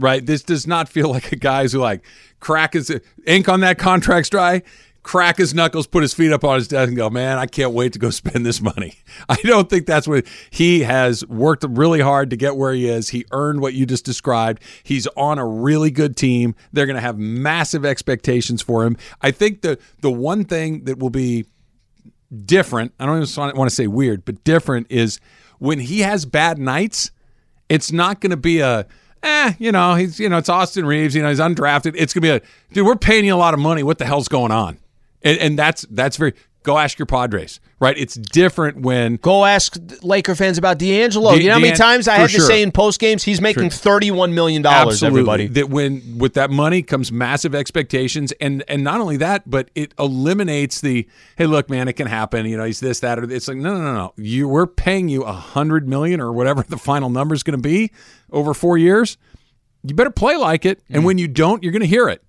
[0.00, 2.02] Right, this does not feel like a guy who like
[2.40, 2.90] crack his
[3.26, 4.62] ink on that contract's dry,
[5.02, 7.72] crack his knuckles, put his feet up on his desk, and go, man, I can't
[7.72, 8.94] wait to go spend this money.
[9.28, 13.10] I don't think that's what he has worked really hard to get where he is.
[13.10, 14.62] He earned what you just described.
[14.82, 16.54] He's on a really good team.
[16.72, 18.96] They're going to have massive expectations for him.
[19.20, 21.44] I think the the one thing that will be
[22.46, 25.20] different, I don't even want to say weird, but different is
[25.58, 27.10] when he has bad nights,
[27.68, 28.86] it's not going to be a
[29.22, 31.94] eh, you know, he's you know, it's Austin Reaves, you know, he's undrafted.
[31.96, 32.40] It's gonna be a
[32.72, 33.82] dude, we're paying you a lot of money.
[33.82, 34.78] What the hell's going on?
[35.22, 37.96] And, and that's that's very go ask your Padres, right?
[37.96, 41.32] It's different when Go ask Laker fans about D'Angelo.
[41.34, 42.46] De- you know how many times I had to sure.
[42.46, 44.94] say in post games he's making thirty-one million dollars.
[45.02, 49.48] absolutely Everybody, that when with that money comes massive expectations, and and not only that,
[49.48, 52.46] but it eliminates the hey, look, man, it can happen.
[52.46, 54.12] You know, he's this, that, or it's like no, no, no, no.
[54.16, 57.62] You we're paying you a hundred million or whatever the final number is going to
[57.62, 57.90] be
[58.30, 59.16] over four years.
[59.82, 60.96] You better play like it, Mm.
[60.96, 62.22] and when you don't, you're going to hear it.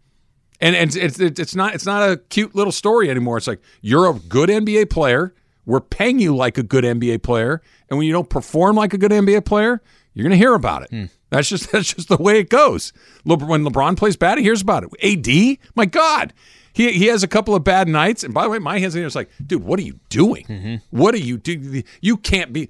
[0.62, 3.38] And and it's, it's it's not it's not a cute little story anymore.
[3.38, 5.34] It's like you're a good NBA player.
[5.65, 8.97] We're paying you like a good NBA player, and when you don't perform like a
[8.97, 9.82] good NBA player,
[10.13, 10.89] you're going to hear about it.
[10.89, 11.06] Hmm.
[11.32, 12.93] That's just that's just the way it goes.
[13.24, 14.89] When LeBron plays bad, he hears about it.
[15.04, 16.34] AD, my God,
[16.74, 18.24] he he has a couple of bad nights.
[18.24, 20.45] And by the way, my hands in it's like, dude, what are you doing?
[20.45, 20.76] Mm-hmm.
[20.91, 21.84] What are you doing?
[22.02, 22.69] You can't be.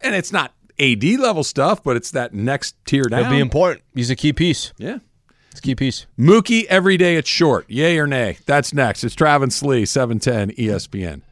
[0.00, 3.20] And it's not AD level stuff, but it's that next tier down.
[3.20, 3.84] It'll be important.
[3.94, 4.72] He's a key piece.
[4.78, 4.98] yeah.
[5.58, 6.06] It's a key piece.
[6.16, 7.68] Mookie, every day it's short.
[7.68, 8.38] Yay or nay?
[8.46, 9.02] That's next.
[9.02, 11.22] It's Travis Lee, E 710 ESPN.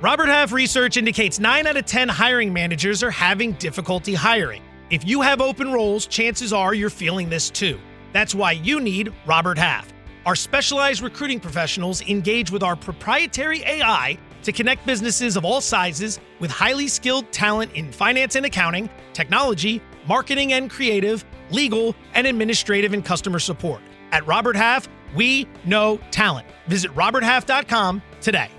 [0.00, 4.64] Robert Half research indicates 9 out of 10 hiring managers are having difficulty hiring.
[4.90, 7.78] If you have open roles, chances are you're feeling this too.
[8.12, 9.92] That's why you need Robert Half.
[10.26, 16.18] Our specialized recruiting professionals engage with our proprietary AI to connect businesses of all sizes
[16.40, 22.92] with highly skilled talent in finance and accounting, technology, marketing and creative, legal, and administrative
[22.92, 23.80] and customer support.
[24.12, 26.46] At Robert Half, we know talent.
[26.66, 28.50] Visit roberthalf.com today.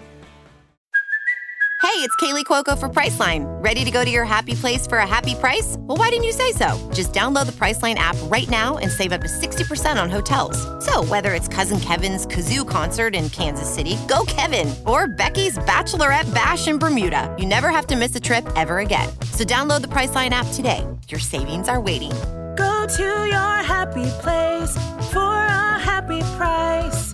[1.82, 3.43] Hey, it's Kaley Cuoco for Priceline.
[3.62, 5.77] Ready to go to your happy place for a happy price?
[5.80, 6.69] Well, why didn't you say so?
[6.93, 10.58] Just download the Priceline app right now and save up to 60% on hotels.
[10.86, 16.32] So, whether it's Cousin Kevin's Kazoo concert in Kansas City, go Kevin, or Becky's Bachelorette
[16.36, 19.10] Bash in Bermuda, you never have to miss a trip ever again.
[19.34, 20.86] So, download the Priceline app today.
[21.10, 22.12] Your savings are waiting.
[22.56, 24.76] Go to your happy place
[25.12, 27.14] for a happy price.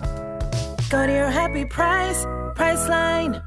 [0.90, 2.24] Go to your happy price,
[2.56, 3.42] Priceline.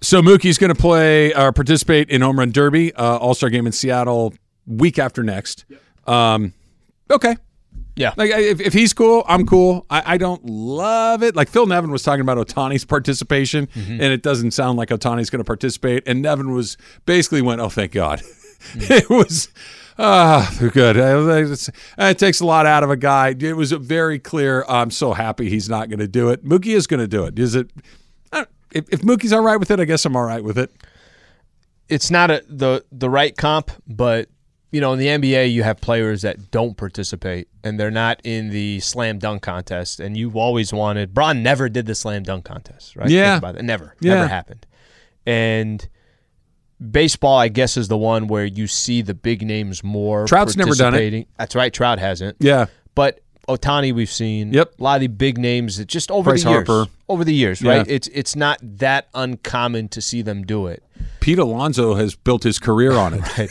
[0.00, 3.66] So Mookie's going to play or participate in Home Run Derby, uh, All Star game
[3.66, 4.34] in Seattle,
[4.66, 5.64] week after next.
[6.06, 6.52] Um,
[7.10, 7.36] okay.
[7.96, 8.12] Yeah.
[8.16, 9.86] Like if, if he's cool, I'm cool.
[9.88, 11.34] I, I don't love it.
[11.34, 15.40] Like Phil Nevin was talking about Ohtani's participation, and it doesn't sound like Ohtani's going
[15.40, 16.04] to participate.
[16.06, 18.22] And Nevin was basically went, "Oh, thank God."
[18.74, 19.48] it was
[19.98, 20.96] ah good.
[20.96, 23.34] Uh, it's- It takes a lot out of a guy.
[23.38, 24.64] It was very clear.
[24.68, 26.44] I'm so happy he's not going to do it.
[26.44, 27.38] Mookie is going to do it.
[27.38, 27.70] Is it?
[28.72, 30.70] If, if Mookie's all right with it, I guess I'm all right with it.
[31.88, 34.28] it's not a, the the right comp, but
[34.72, 38.50] you know, in the NBA, you have players that don't participate and they're not in
[38.50, 40.00] the slam dunk contest.
[40.00, 41.14] And you've always wanted.
[41.14, 43.08] Bron never did the slam dunk contest, right?
[43.08, 43.38] Yeah.
[43.62, 44.14] Never, Yeah.
[44.16, 44.66] never happened.
[45.24, 45.88] And
[46.90, 50.26] baseball, I guess, is the one where you see the big names more.
[50.26, 51.28] Trout's never done it.
[51.38, 51.72] That's right.
[51.72, 52.36] Trout hasn't.
[52.40, 52.66] Yeah.
[52.94, 54.52] But Ohtani, we've seen.
[54.52, 54.74] Yep.
[54.78, 56.66] A lot of the big names that just over Bryce the years.
[56.68, 56.90] Harper.
[57.08, 57.78] Over the years, Yeah.
[57.78, 57.86] right?
[57.88, 60.82] It's it's not that uncommon to see them do it.
[61.20, 63.50] Pete Alonso has built his career on it.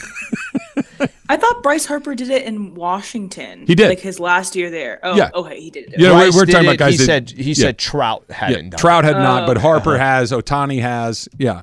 [1.28, 3.66] I thought Bryce Harper did it in Washington.
[3.66, 3.88] He did.
[3.88, 5.00] like his last year there.
[5.02, 5.30] Oh, Yeah.
[5.34, 5.98] okay, he did it.
[6.00, 6.92] Yeah, Bryce we're, we're talking about guys.
[6.92, 7.54] He that- said he yeah.
[7.54, 8.78] said Trout hadn't done.
[8.78, 9.66] Trout had not, Oh, but okay.
[9.66, 10.04] Harper uh-huh.
[10.04, 10.32] has.
[10.32, 11.28] Ohtani has.
[11.38, 11.62] Yeah.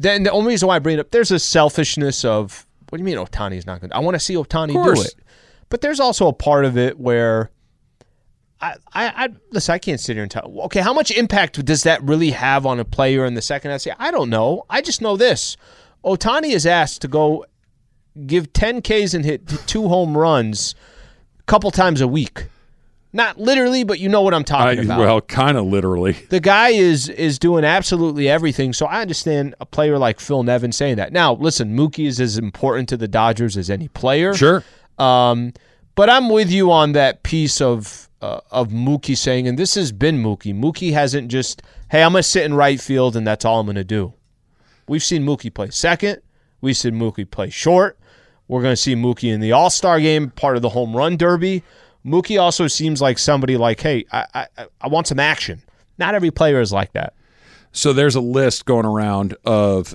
[0.00, 3.02] Then the only reason why I bring it up, there's a selfishness of what do
[3.02, 3.92] you mean Ohtani's not good?
[3.92, 5.14] I want to see Ohtani do it,
[5.68, 7.50] but there's also a part of it where
[8.62, 9.74] I, I, I listen.
[9.74, 10.50] I can't sit here and tell.
[10.64, 13.72] Okay, how much impact does that really have on a player in the second?
[13.72, 14.64] I say I don't know.
[14.70, 15.58] I just know this:
[16.02, 17.44] Ohtani is asked to go
[18.26, 20.74] give 10 Ks and hit two home runs
[21.38, 22.46] a couple times a week.
[23.12, 25.00] Not literally, but you know what I'm I, talking about.
[25.00, 26.12] well, kind of literally.
[26.30, 28.72] the guy is is doing absolutely everything.
[28.72, 31.12] So I understand a player like Phil Nevin saying that.
[31.12, 34.32] Now, listen, Mookie is as important to the Dodgers as any player.
[34.34, 34.62] Sure.
[34.98, 35.52] Um,
[35.96, 39.92] but I'm with you on that piece of uh, of Mookie saying, and this has
[39.92, 40.54] been Mookie.
[40.54, 43.82] Mookie hasn't just, hey, I'm gonna sit in right field and that's all I'm gonna
[43.82, 44.14] do.
[44.88, 46.20] We've seen Mookie play second.
[46.60, 47.98] We've seen Mookie play short.
[48.46, 51.62] We're gonna see Mookie in the All Star game, part of the home run derby.
[52.04, 55.62] Mookie also seems like somebody like, hey, I, I I want some action.
[55.98, 57.14] Not every player is like that.
[57.72, 59.94] So there's a list going around of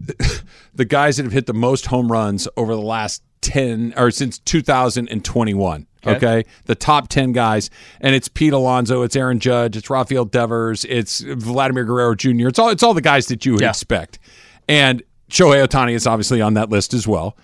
[0.74, 4.38] the guys that have hit the most home runs over the last 10 or since
[4.38, 5.86] 2021.
[6.06, 6.16] Okay.
[6.16, 6.44] Okay.
[6.66, 7.70] The top 10 guys.
[8.00, 12.48] And it's Pete Alonso, it's Aaron Judge, it's Rafael Devers, it's Vladimir Guerrero Jr.
[12.48, 13.70] It's all it's all the guys that you would Yeah.
[13.70, 14.18] expect.
[14.68, 17.36] And Shohei Ohtani is obviously on that list as well.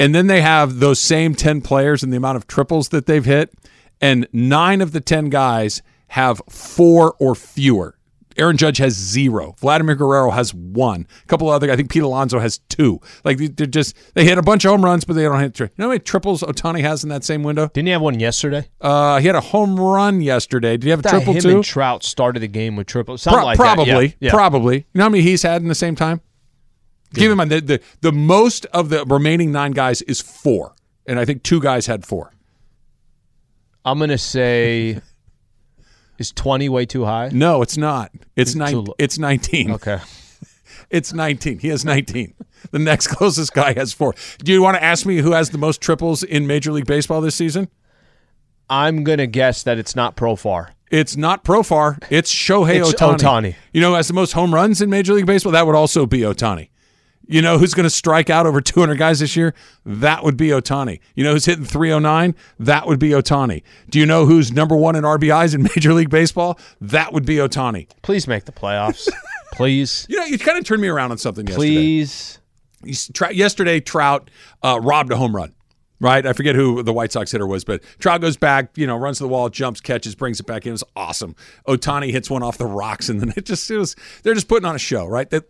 [0.00, 3.24] And then they have those same 10 players and the amount of triples that they've
[3.24, 3.52] hit.
[4.00, 7.96] And nine of the 10 guys have four or fewer.
[8.36, 9.54] Aaron Judge has zero.
[9.60, 11.06] Vladimir Guerrero has one.
[11.22, 13.00] A couple other, I think Pete Alonso has two.
[13.22, 15.54] Like they're just, they hit a bunch of home runs, but they don't hit.
[15.54, 17.68] tri- You know how many triples Ohtani has in that same window?
[17.72, 18.66] Didn't he have one yesterday?
[18.80, 20.72] Uh, he had a home run yesterday.
[20.72, 21.50] Did he have a triple him too?
[21.50, 23.16] and Trout started the game with triple.
[23.18, 23.62] Pro- like that.
[23.62, 24.30] probably, Yeah, yeah.
[24.32, 24.78] probably.
[24.78, 26.20] You know how many he's had in the same time?
[27.14, 30.74] Keep in mind the, the the most of the remaining nine guys is four,
[31.06, 32.32] and I think two guys had four.
[33.84, 35.00] I'm gonna say,
[36.18, 37.30] is 20 way too high?
[37.32, 38.10] No, it's not.
[38.36, 38.84] It's nine.
[38.84, 38.94] low.
[38.98, 39.70] It's nineteen.
[39.72, 39.98] Okay.
[40.90, 41.58] It's nineteen.
[41.58, 42.34] He has nineteen.
[42.70, 44.14] The next closest guy has four.
[44.38, 47.20] Do you want to ask me who has the most triples in Major League Baseball
[47.20, 47.68] this season?
[48.68, 50.68] I'm gonna guess that it's not Profar.
[50.90, 52.00] It's not Profar.
[52.10, 53.16] It's Shohei It's Otani.
[53.18, 53.54] Ohtani.
[53.72, 55.52] You know, who has the most home runs in Major League Baseball.
[55.52, 56.68] That would also be Ohtani.
[57.26, 59.54] You know who's going to strike out over 200 guys this year?
[59.86, 61.00] That would be Ohtani.
[61.14, 62.34] You know who's hitting 309?
[62.58, 63.62] That would be Ohtani.
[63.88, 66.58] Do you know who's number one in RBIs in Major League Baseball?
[66.80, 67.88] That would be Ohtani.
[68.02, 69.08] Please make the playoffs.
[69.52, 70.06] Please.
[70.10, 71.74] You know, you kind of turned me around on something yesterday.
[71.74, 72.38] Please.
[72.88, 74.28] S- Tra- yesterday, Trout
[74.62, 75.54] uh, robbed a home run.
[76.00, 78.96] Right, I forget who the White Sox hitter was, but Trout goes back, you know,
[78.96, 80.70] runs to the wall, jumps, catches, brings it back in.
[80.70, 81.34] It was awesome.
[81.66, 84.66] Ohtani hits one off the rocks, and then it just it was they're just putting
[84.66, 85.30] on a show, right?
[85.30, 85.40] They,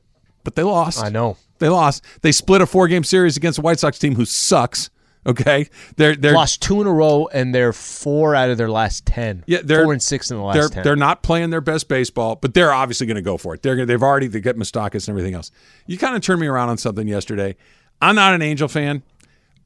[0.44, 1.02] but they lost.
[1.02, 1.36] I know.
[1.58, 2.04] they lost.
[2.22, 4.90] They split a four game series against a White Sox team who sucks.
[5.26, 9.06] Okay, they're they're Lost two in a row, and they're four out of their last
[9.06, 9.42] ten.
[9.46, 10.82] Yeah, they're four and six in the last they're, ten.
[10.84, 13.62] They're not playing their best baseball, but they're obviously going to go for it.
[13.62, 15.50] They're gonna, they've already they get Moustakas and everything else.
[15.86, 17.56] You kind of turned me around on something yesterday.
[18.02, 19.02] I'm not an Angel fan,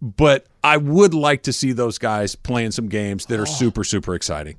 [0.01, 3.47] but I would like to see those guys playing some games that are oh.
[3.47, 4.59] super super exciting.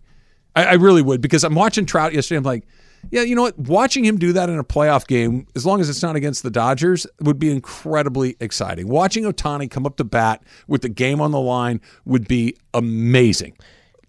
[0.54, 2.38] I, I really would because I'm watching Trout yesterday.
[2.40, 2.66] I'm like,
[3.12, 3.58] yeah, you know what?
[3.58, 6.52] Watching him do that in a playoff game, as long as it's not against the
[6.52, 8.88] Dodgers, would be incredibly exciting.
[8.88, 13.58] Watching Ohtani come up to bat with the game on the line would be amazing.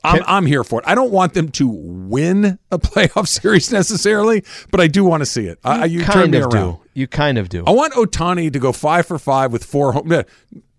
[0.03, 0.87] I'm, I'm here for it.
[0.88, 5.26] I don't want them to win a playoff series necessarily, but I do want to
[5.26, 5.59] see it.
[5.64, 6.72] I, you kind of around.
[6.74, 6.81] do.
[6.94, 7.64] You kind of do.
[7.66, 9.92] I want Ohtani to go five for five with four.
[9.92, 10.24] Home,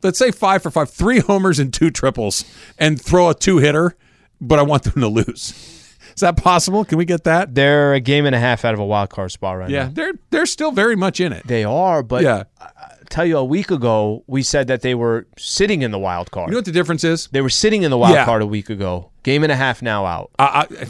[0.01, 2.45] let's say five for five, three homers and two triples,
[2.77, 3.95] and throw a two hitter.
[4.39, 5.80] But I want them to lose.
[6.21, 6.85] Is that possible?
[6.85, 7.55] Can we get that?
[7.55, 9.89] They're a game and a half out of a wild card spot right Yeah, now.
[9.91, 11.47] they're they're still very much in it.
[11.47, 12.43] They are, but Yeah.
[12.59, 15.97] I I tell you, a week ago we said that they were sitting in the
[15.97, 16.47] wild card.
[16.49, 17.27] You know what the difference is?
[17.31, 18.23] they were sitting in the wild Yeah.
[18.25, 19.09] card a week ago.
[19.23, 20.29] Game and a half now out.
[20.37, 20.85] I, I,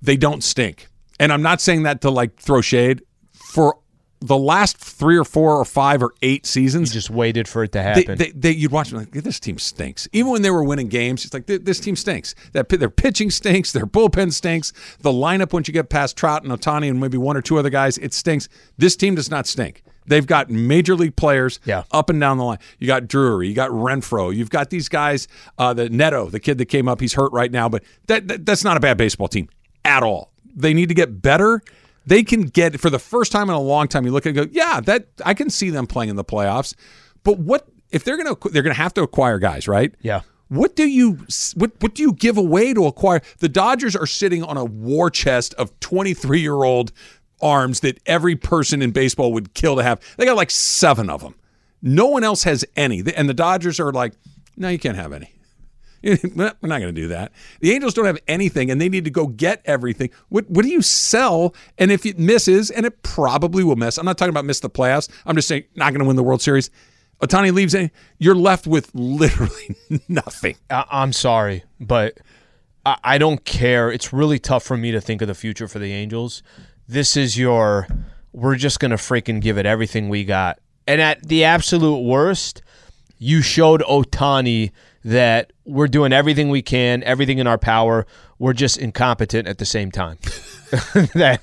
[0.00, 0.88] they don't stink.
[1.18, 3.02] And I'm not saying that to like throw shade.
[3.34, 3.76] For
[4.20, 7.72] the last three or four or five or eight You seasons, just waited for it
[7.72, 8.18] to happen.
[8.18, 10.08] they, they, you'd watch them like this team stinks.
[10.12, 12.34] Even when they were winning games, it's like this team stinks.
[12.52, 14.72] That their pitching stinks, their bullpen stinks.
[15.00, 17.70] The lineup once you get past Trout and Ohtani and maybe one or two other
[17.70, 18.48] guys, it stinks.
[18.76, 19.82] This team does not stink.
[20.06, 21.84] They've got major league players Yeah.
[21.92, 22.58] up and down the line.
[22.78, 25.28] You got Drury, you got Renfroe, you've got these guys.
[25.56, 28.44] Uh, the Neto, the kid that came up, he's hurt right now, but that, that
[28.44, 29.48] that's not a bad baseball team
[29.84, 30.32] at all.
[30.54, 31.62] They need to get better.
[32.06, 34.04] They can get for the first time in a long time.
[34.04, 36.74] You look at and go, yeah, that I can see them playing in the playoffs.
[37.22, 39.94] But what if they're gonna they're gonna have to acquire guys, right?
[40.00, 40.22] Yeah.
[40.48, 41.18] What do you
[41.54, 43.20] what what do you give away to acquire?
[43.38, 46.92] The Dodgers are sitting on a war chest of 23 year old
[47.42, 50.00] arms that every person in baseball would kill to have.
[50.16, 51.34] They got like seven of them.
[51.82, 54.12] No one else has any, and the Dodgers are like,
[54.56, 55.32] no, you can't have any.
[56.02, 57.32] We're not going to do that.
[57.60, 60.10] The Angels don't have anything, and they need to go get everything.
[60.28, 61.54] What what do you sell?
[61.78, 64.70] And if it misses, and it probably will miss, I'm not talking about miss the
[64.70, 65.08] playoffs.
[65.26, 66.70] I'm just saying not going to win the World Series.
[67.22, 69.76] Ohtani leaves, in, you're left with literally
[70.08, 70.56] nothing.
[70.70, 72.18] I- I'm sorry, but
[72.86, 73.92] I-, I don't care.
[73.92, 76.42] It's really tough for me to think of the future for the Angels.
[76.88, 77.86] This is your.
[78.32, 82.62] We're just gonna freaking give it everything we got, and at the absolute worst,
[83.18, 84.70] you showed Ohtani
[85.04, 88.06] that we're doing everything we can, everything in our power.
[88.38, 90.18] We're just incompetent at the same time.
[91.14, 91.40] that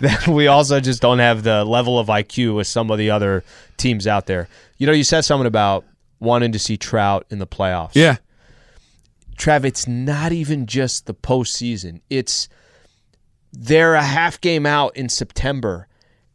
[0.00, 3.44] that we also just don't have the level of IQ as some of the other
[3.76, 4.48] teams out there.
[4.78, 5.84] You know, you said something about
[6.20, 7.94] wanting to see Trout in the playoffs.
[7.94, 8.16] Yeah.
[9.36, 12.00] Trav, it's not even just the postseason.
[12.08, 12.48] It's
[13.52, 15.88] they're a half game out in September,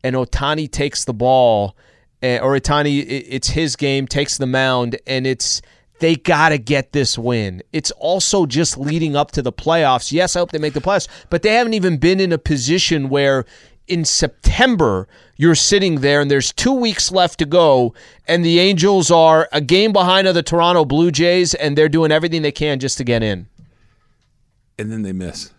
[0.04, 1.76] and Ohtani takes the ball,
[2.22, 5.62] eh, or Ohtani, it's his game, takes the mound, and it's
[6.00, 7.62] they got to get this win.
[7.74, 10.12] It's also just leading up to the playoffs.
[10.12, 13.10] Yes, I hope they make the playoffs, but they haven't even been in a position
[13.10, 13.46] where
[13.88, 17.94] in September you're sitting there and there's two weeks left to go,
[18.28, 22.12] and the Angels are a game behind of the Toronto Blue Jays, and they're doing
[22.12, 23.48] everything they can just to get in.
[24.78, 25.52] and then they miss.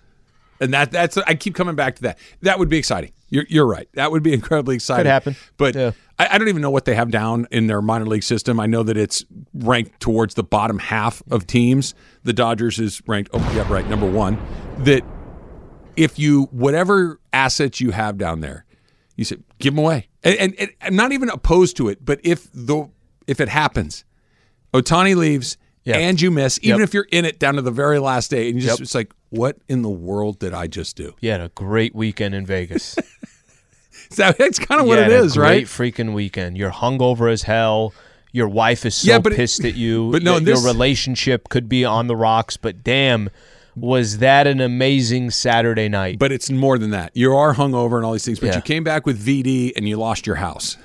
[0.60, 2.18] And that that's I keep coming back to that.
[2.42, 3.12] That would be exciting.
[3.28, 3.88] You're you're right.
[3.94, 5.04] That would be incredibly exciting.
[5.04, 5.36] Could happen.
[5.56, 5.92] But Yeah.
[6.18, 8.60] I, I don't even know what they have down in their minor league system.
[8.60, 11.94] I know that it's ranked towards the bottom half of teams.
[12.24, 13.30] The Dodgers is ranked.
[13.32, 14.38] Oh, yeah, right, number one.
[14.80, 15.02] That
[15.96, 18.64] if you whatever assets you have down there,
[19.16, 22.04] you said give them away, and, and, and I'm not even opposed to it.
[22.04, 22.88] But if the
[23.26, 24.04] if it happens,
[24.74, 25.96] Ohtani leaves Yeah.
[25.98, 26.88] and you miss, even Yep.
[26.88, 28.84] if you're in it down to the very last day, and you just Yep.
[28.84, 31.14] it's like, what in the world did I just do?
[31.20, 32.96] You had a great weekend in Vegas.
[34.12, 35.64] So that's kind of what it is, right?
[35.64, 36.58] Great freaking weekend.
[36.58, 37.92] You're hungover as hell.
[38.32, 40.10] Your wife is so Yeah, but pissed at you.
[40.12, 42.56] but no, that this- your relationship could be on the rocks.
[42.56, 43.30] But damn,
[43.76, 46.18] was that an amazing Saturday night?
[46.18, 47.12] But it's more than that.
[47.14, 48.56] You are hungover and all these things, but Yeah.
[48.56, 50.76] you came back with VD and you lost your house.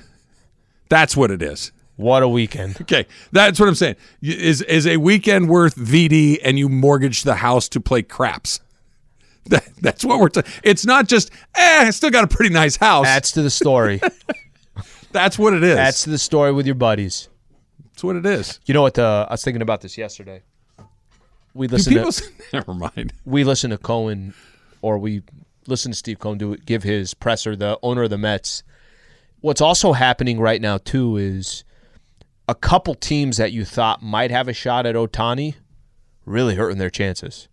[0.88, 1.72] That's what it is.
[1.96, 2.80] What a weekend!
[2.82, 3.96] Okay, that's what I'm saying.
[4.22, 8.60] Is is a weekend worth VD and you mortgage the house to play craps?
[9.48, 10.28] That, that's what we're.
[10.28, 11.30] T- it's not just.
[11.54, 13.04] Eh, I still got a pretty nice house.
[13.04, 14.00] That's to the story.
[15.12, 15.76] that's what it is.
[15.76, 17.28] That's to the story with your buddies.
[17.92, 18.58] that's what it is.
[18.66, 18.98] You know what?
[18.98, 20.42] Uh, I was thinking about this yesterday.
[21.54, 22.10] We listen people?
[22.10, 23.12] to Never mind.
[23.24, 24.34] we listen to Cohen,
[24.82, 25.22] or we
[25.68, 28.62] listen to Steve Cohen do give his presser, the owner of the Mets.
[29.40, 31.64] What's also happening right now too is
[32.48, 35.54] a couple teams that you thought might have a shot at Ohtani
[36.24, 37.48] really hurting their chances.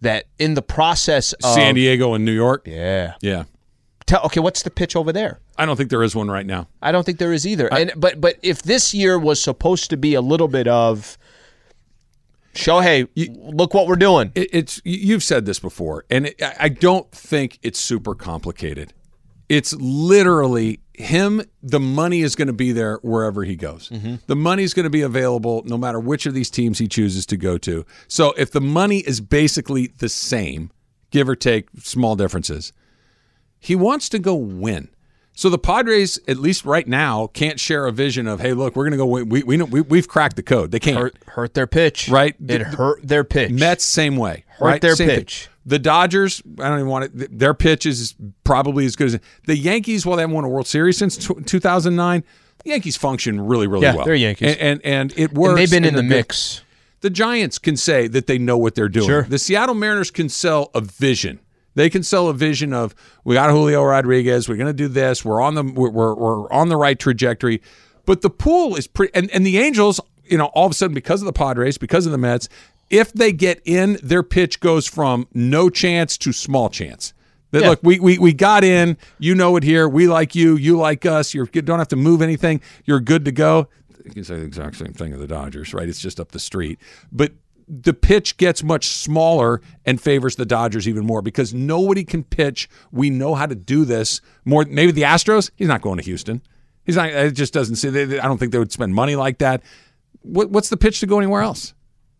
[0.00, 2.62] That in the process of San Diego and New York.
[2.66, 3.14] yeah.
[3.20, 3.44] Yeah,
[4.06, 5.40] Tell, okay, what's the pitch over there?
[5.56, 6.66] I don't think there is one right now.
[6.82, 7.72] I don't think there is either.
[7.72, 11.16] and but but if this year was supposed to be a little bit of
[12.54, 13.08] Shohei,
[13.54, 14.32] look what we're doing.
[14.34, 18.92] it, it's you've said this before, and it, I I don't think it's super complicated.
[19.48, 21.42] It's literally him.
[21.62, 23.88] The money is going to be there wherever he goes.
[23.88, 24.16] Mm-hmm.
[24.26, 27.26] The money is going to be available no matter which of these teams he chooses
[27.26, 27.84] to go to.
[28.08, 30.70] So if the money is basically the same,
[31.10, 32.72] give or take small differences,
[33.58, 34.88] he wants to go win.
[35.34, 38.84] So the Padres, at least right now, can't share a vision of, hey, look, we're
[38.84, 39.28] going to go win.
[39.30, 40.72] We, we know we, we've cracked the code.
[40.72, 40.98] They can't.
[40.98, 42.08] Hurt hurt their pitch.
[42.08, 42.34] Right.
[42.34, 43.50] It the- hurt their pitch.
[43.50, 44.44] Mets same way.
[44.62, 44.80] Hurt right?
[44.80, 45.18] their Same thing.
[45.20, 45.48] pitch.
[45.64, 47.38] The Dodgers, I don't even want it.
[47.38, 50.04] Their pitch is probably as good as the Yankees.
[50.04, 52.24] While they haven't won a World Series since tw 2009,
[52.64, 54.04] the Yankees function really, really Yeah, well.
[54.04, 54.56] they're Yankees.
[54.56, 55.50] and and, and it works.
[55.50, 56.08] and they've been in the good.
[56.08, 56.62] mix.
[57.00, 59.06] The Giants can say that they know what they're doing.
[59.08, 59.22] Sure.
[59.22, 61.40] The Seattle Mariners can sell a vision.
[61.74, 62.94] They can sell a vision of
[63.24, 64.48] we got Julio Rodriguez.
[64.48, 65.24] We're going to do this.
[65.24, 67.62] We're on the we're, we're, we're on the right trajectory.
[68.04, 69.12] But the pool is pretty.
[69.14, 72.04] And, and the Angels, you know, all of a sudden because of the Padres, because
[72.06, 72.48] of the Mets,
[72.90, 77.14] if they get in, their pitch goes from no chance to small chance.
[77.50, 77.70] That Yeah.
[77.70, 78.96] look, we, we we got in.
[79.18, 79.88] You know it here.
[79.88, 80.56] We like you.
[80.56, 81.34] You like us.
[81.34, 82.60] You're, you don't have to move anything.
[82.84, 83.68] You're good to go.
[84.04, 85.88] You can say the exact same thing of the Dodgers, right?
[85.88, 86.78] It's just up the street.
[87.12, 87.32] But
[87.68, 92.68] the pitch gets much smaller and favors the Dodgers even more because nobody can pitch.
[92.90, 94.64] We know how to do this more.
[94.68, 95.50] Maybe the Astros.
[95.56, 96.42] He's not going to Houston.
[96.84, 97.10] He's not.
[97.10, 97.88] It just doesn't see.
[98.18, 99.62] I don't think they would spend money like that.
[100.22, 101.74] What, what's the pitch to go anywhere else?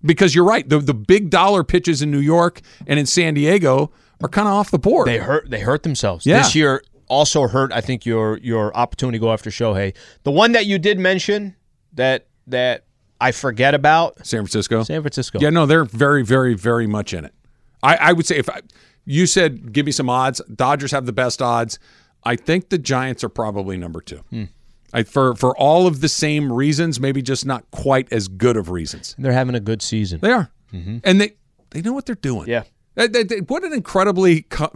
[0.05, 0.69] Because you're right.
[0.69, 3.93] The the big dollar pitches in New York and in San Diego
[4.23, 5.07] are kind of off the board.
[5.09, 5.51] They hurt.
[5.51, 6.39] They hurt themselves Yeah.
[6.39, 6.83] this year.
[7.09, 7.73] Also hurt.
[7.73, 9.95] I think your your opportunity to go after Shohei.
[10.25, 11.55] The one that you did mention
[11.93, 12.85] that that
[13.21, 14.83] I forget about San Francisco.
[14.83, 15.39] San Francisco.
[15.41, 17.33] Yeah, no, they're very, very, very much in it.
[17.83, 18.61] I, I would say if I,
[19.05, 21.79] you said give me some odds, Dodgers have the best odds.
[22.25, 24.25] I think the Giants are probably number two.
[24.31, 24.45] Hmm.
[24.93, 28.71] I, for for all of the same reasons, maybe just not quite as good of
[28.71, 29.15] reasons.
[29.19, 30.21] They're having a good season.
[30.21, 30.99] They are, mm-hmm.
[31.05, 31.33] and they
[31.71, 32.49] they know what they're doing.
[32.49, 32.65] Yeah.
[32.95, 34.73] They- they- they- what an incredibly co-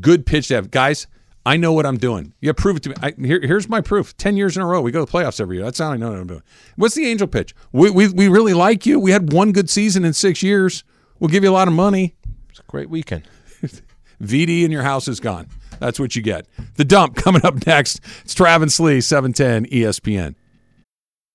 [0.00, 1.06] good pitch to have, guys.
[1.44, 2.32] I know what I'm doing.
[2.40, 2.96] You prove it to me.
[3.00, 4.16] I, here, here's my proof.
[4.16, 5.64] Ten years in a row, we go to the playoffs every year.
[5.64, 6.42] That's how I know what I'm doing.
[6.74, 7.54] What's the angel pitch?
[7.70, 8.98] We, we we really like you.
[8.98, 10.82] We had one good season in six years.
[11.20, 12.16] We'll give you a lot of money.
[12.50, 13.28] It's a great weekend.
[14.20, 15.46] VD in your house is gone.
[15.78, 16.46] That's what you get.
[16.74, 18.00] The dump coming up next.
[18.24, 20.34] It's Travis Lee, E 710 ESPN.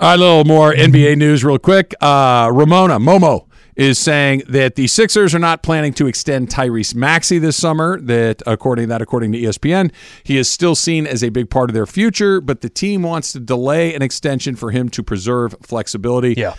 [0.00, 1.94] All right, a little more NBA news real quick.
[2.00, 3.46] Uh, Ramona Momo
[3.76, 8.00] is saying that the Sixers are not planning to extend Tyrese Maxey this summer.
[8.00, 9.92] That according that according to ESPN,
[10.24, 13.32] he is still seen as a big part of their future, but the team wants
[13.32, 16.32] to delay an extension for him to preserve flexibility.
[16.34, 16.54] Yeah.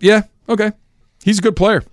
[0.00, 0.72] Yeah, okay.
[1.22, 1.84] He's a good player.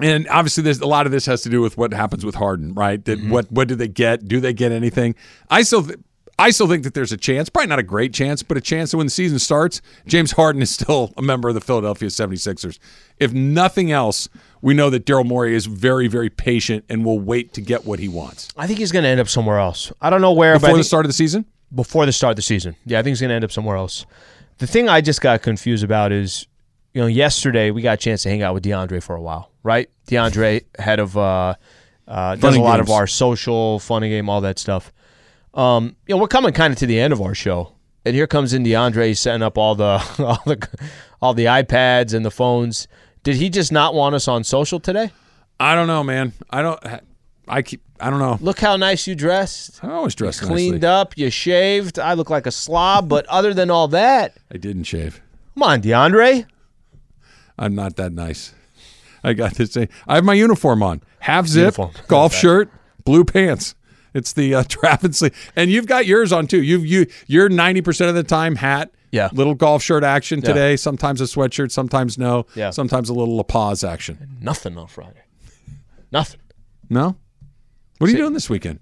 [0.00, 2.72] And obviously, there's a lot of this has to do with what happens with Harden,
[2.72, 3.02] right?
[3.02, 3.30] Did, Mm-hmm.
[3.30, 4.28] What what do they get?
[4.28, 5.16] Do they get anything?
[5.50, 5.98] I still th-
[6.38, 8.92] I still think that there's a chance, probably not a great chance, but a chance
[8.92, 12.78] that when the season starts, James Harden is still a member of the Philadelphia 76ers.
[13.18, 14.28] If nothing else,
[14.62, 17.98] we know that Daryl Morey is very, very patient and will wait to get what
[17.98, 18.48] he wants.
[18.56, 19.92] I think he's going to end up somewhere else.
[20.00, 21.44] I don't know where, Before the start of the season?
[21.74, 22.76] before the start of the season.
[22.86, 24.06] Yeah, I think he's going to end up somewhere else.
[24.58, 26.46] The thing I just got confused about is,
[26.94, 29.50] you know, yesterday we got a chance to hang out with DeAndre for a while,
[29.62, 29.90] right?
[30.06, 31.54] DeAndre, head of, uh,
[32.06, 34.92] uh, does a lot of our social, funny game, all that stuff.
[35.58, 37.72] Um, you know, we're coming kind of to the end of our show,
[38.04, 40.68] and here comes in DeAndre setting up all the, all the,
[41.20, 42.86] all the iPads and the phones.
[43.24, 45.10] Did he just not want us on social today?
[45.60, 46.32] I don't know, man.
[46.50, 46.80] I don't.
[47.48, 47.82] I keep.
[47.98, 48.38] I don't know.
[48.40, 49.82] Look how nice you dressed.
[49.82, 50.86] I always dress Cleaned nicely.
[50.88, 51.98] up, you shaved.
[51.98, 55.20] I look like a slob, but other than all that, I didn't shave.
[55.54, 56.46] come on, DeAndre.
[57.58, 58.54] I'm not that nice.
[59.24, 59.76] I got this.
[59.76, 61.90] I have my uniform on, half zip, Uniform.
[62.06, 62.70] golf shirt,
[63.04, 63.74] blue pants.
[64.18, 66.62] It's the uh, Travis sleeve, and you've got yours on too.
[66.62, 68.90] You've you you're ninety percent of the time hat.
[69.10, 69.30] Yeah.
[69.32, 70.48] little golf shirt action Yeah.
[70.48, 70.76] today.
[70.76, 72.44] Sometimes a sweatshirt, sometimes no.
[72.54, 72.68] Yeah.
[72.68, 74.36] sometimes a little La Paz action.
[74.42, 75.22] Nothing on Friday.
[76.12, 76.40] Nothing.
[76.90, 77.16] No.
[77.96, 78.80] What are you doing this weekend?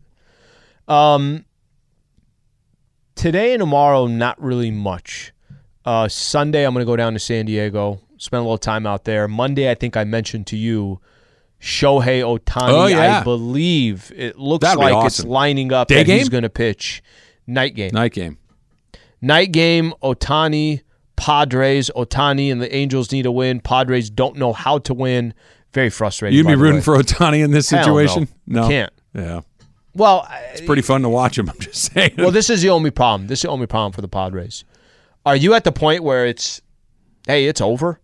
[0.88, 1.44] Um,
[3.14, 5.32] today and tomorrow, not really much.
[5.84, 9.04] Uh, Sunday, I'm going to go down to San Diego, spend a little time out
[9.04, 9.28] there.
[9.28, 11.00] Monday, I think I mentioned to you,
[11.60, 12.68] Shohei Ohtani.
[12.68, 13.20] Oh, yeah.
[13.20, 17.02] I believe it looks That'd like it's lining up Day that he's going to pitch
[17.46, 17.90] night game.
[17.92, 18.38] Night game.
[19.20, 20.82] Night game, Ohtani,
[21.16, 23.60] Padres, Ohtani, and the Angels need a win.
[23.60, 25.34] Padres don't know how to win.
[25.72, 26.36] Very frustrating.
[26.36, 26.82] You'd be rooting way.
[26.82, 27.84] for Ohtani in this Hell no.
[27.84, 28.28] situation?
[28.52, 28.92] Can't.
[29.14, 29.40] Yeah,
[29.94, 31.48] Well, it's pretty fun to watch him.
[31.48, 32.14] I'm just saying.
[32.18, 33.28] well, this is the only problem.
[33.28, 34.64] This is the only problem for the Padres.
[35.24, 36.60] Are you at the point where it's,
[37.26, 38.00] hey, it's over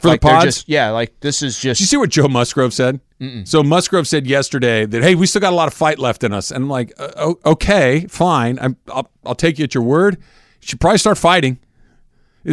[0.00, 0.44] for like the Pods.
[0.44, 1.78] Just, yeah, like this is just.
[1.78, 3.00] Did you see what Joe Musgrove said?
[3.44, 6.32] So Musgrove said yesterday that hey, we still got a lot of fight left in
[6.32, 10.16] us, and I'm like, uh, okay, fine, I'm, I'll, I'll take you at your word.
[10.16, 11.58] You should probably start fighting.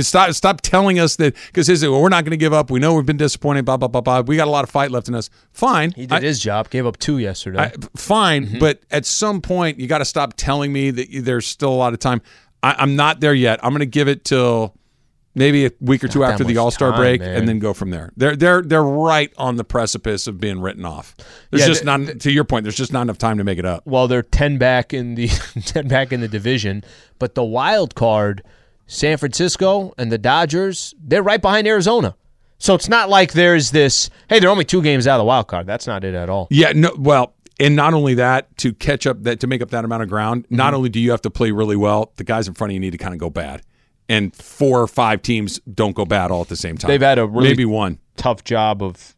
[0.01, 2.69] Stop, stop telling us that because his well, we're not going to give up.
[2.69, 3.63] We know we've been disappointed.
[3.63, 4.19] Blah blah blah blah.
[4.19, 5.29] We got a lot of fight left in us.
[5.53, 6.69] Fine, he did I- his job.
[6.69, 7.59] Gave up two yesterday.
[7.59, 8.59] I, fine, Mm-hmm.
[8.59, 11.75] but at some point you got to stop telling me that you- there's still a
[11.79, 12.21] lot of time.
[12.61, 13.63] I, I'm not there yet.
[13.63, 14.75] I'm going to give it till
[15.37, 17.35] maybe a week or two after the All Star break, man.
[17.37, 18.11] and then go from there.
[18.17, 21.15] They're they're they're right on the precipice of being written off.
[21.51, 22.63] There's Yeah, just the- not to your point.
[22.63, 23.83] There's just not enough time to make it up.
[23.85, 25.27] well, they're ten back in the
[25.65, 26.83] ten back in the division,
[27.19, 28.43] but the wild card,
[28.87, 32.15] San Francisco and the Dodgers, they're right behind Arizona.
[32.59, 34.09] So it's not like there's this.
[34.29, 35.67] Hey, they're only two games out of the wild card.
[35.67, 36.47] That's not it at all.
[36.49, 36.91] Yeah, no.
[36.97, 40.09] Well, and not only that, to catch up that to make up that amount of
[40.09, 40.55] ground, Mm-hmm.
[40.55, 42.79] not only do you have to play really well, the guys in front of you
[42.79, 43.61] need to kind of go bad,
[44.09, 46.89] and four or five teams don't go bad all at the same time.
[46.89, 47.99] They've had a really maybe one.
[48.15, 49.15] tough job of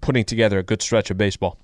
[0.00, 1.58] putting together a good stretch of baseball.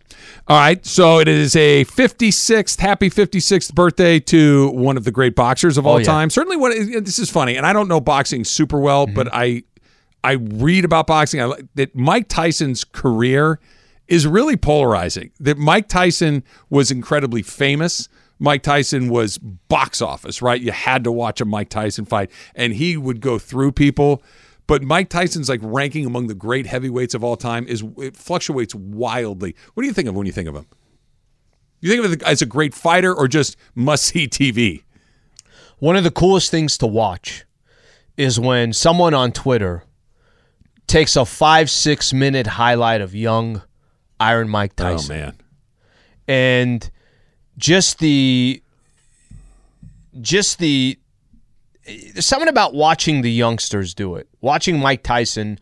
[0.48, 5.34] All right, so it is a 56th, happy 56th birthday to one of the great
[5.36, 6.04] boxers of all Oh, yeah.
[6.04, 6.30] time.
[6.30, 9.14] Certainly, what this is funny, and I don't know boxing super well, Mm-hmm.
[9.14, 9.62] but I
[10.24, 11.40] I read about boxing.
[11.42, 13.60] I that Mike Tyson's career
[14.08, 15.30] is really polarizing.
[15.40, 18.08] That Mike Tyson was incredibly famous.
[18.38, 20.60] Mike Tyson was box office, right?
[20.60, 24.22] You had to watch a Mike Tyson fight, and he would go through people.
[24.66, 28.74] But Mike Tyson's like ranking among the great heavyweights of all time is it fluctuates
[28.74, 29.54] wildly.
[29.74, 30.66] What do you think of when you think of him?
[31.80, 34.84] You think of it as a great fighter or just must see TV?
[35.78, 37.44] One of the coolest things to watch
[38.16, 39.84] is when someone on Twitter
[40.86, 43.62] takes a five, six minute highlight of young
[44.18, 45.12] Iron Mike oh, Tyson.
[45.12, 45.38] Oh man,
[46.26, 46.90] And
[47.58, 48.62] just the
[50.20, 50.98] just the
[51.86, 54.28] there's something about watching the youngsters do it.
[54.40, 55.58] Watching Mike Tyson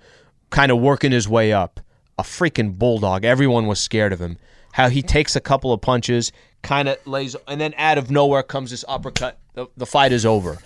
[0.51, 1.80] kind of working his way up.
[2.18, 3.24] A freaking bulldog.
[3.24, 4.38] Everyone was scared of him.
[4.72, 6.30] How he takes a couple of punches,
[6.62, 9.38] kind of lays, and then out of nowhere comes this uppercut.
[9.55, 10.59] The, the fight is over.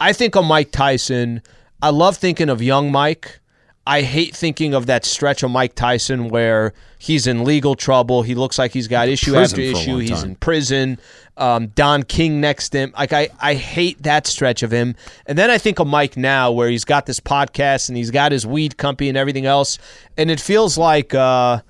[0.00, 1.42] I think of Mike Tyson.
[1.80, 3.40] I love thinking of young Mike.
[3.86, 8.22] I hate thinking of that stretch of Mike Tyson where he's in legal trouble.
[8.22, 9.98] He looks like he's got issue after issue.
[9.98, 10.30] He's time.
[10.30, 10.98] in prison.
[11.36, 12.94] Um, Don King next to him.
[12.96, 14.94] Like I, I hate that stretch of him.
[15.26, 18.30] And then I think of Mike now, where he's got this podcast and he's got
[18.30, 19.78] his weed company and everything else,
[20.16, 21.60] and it feels like uh,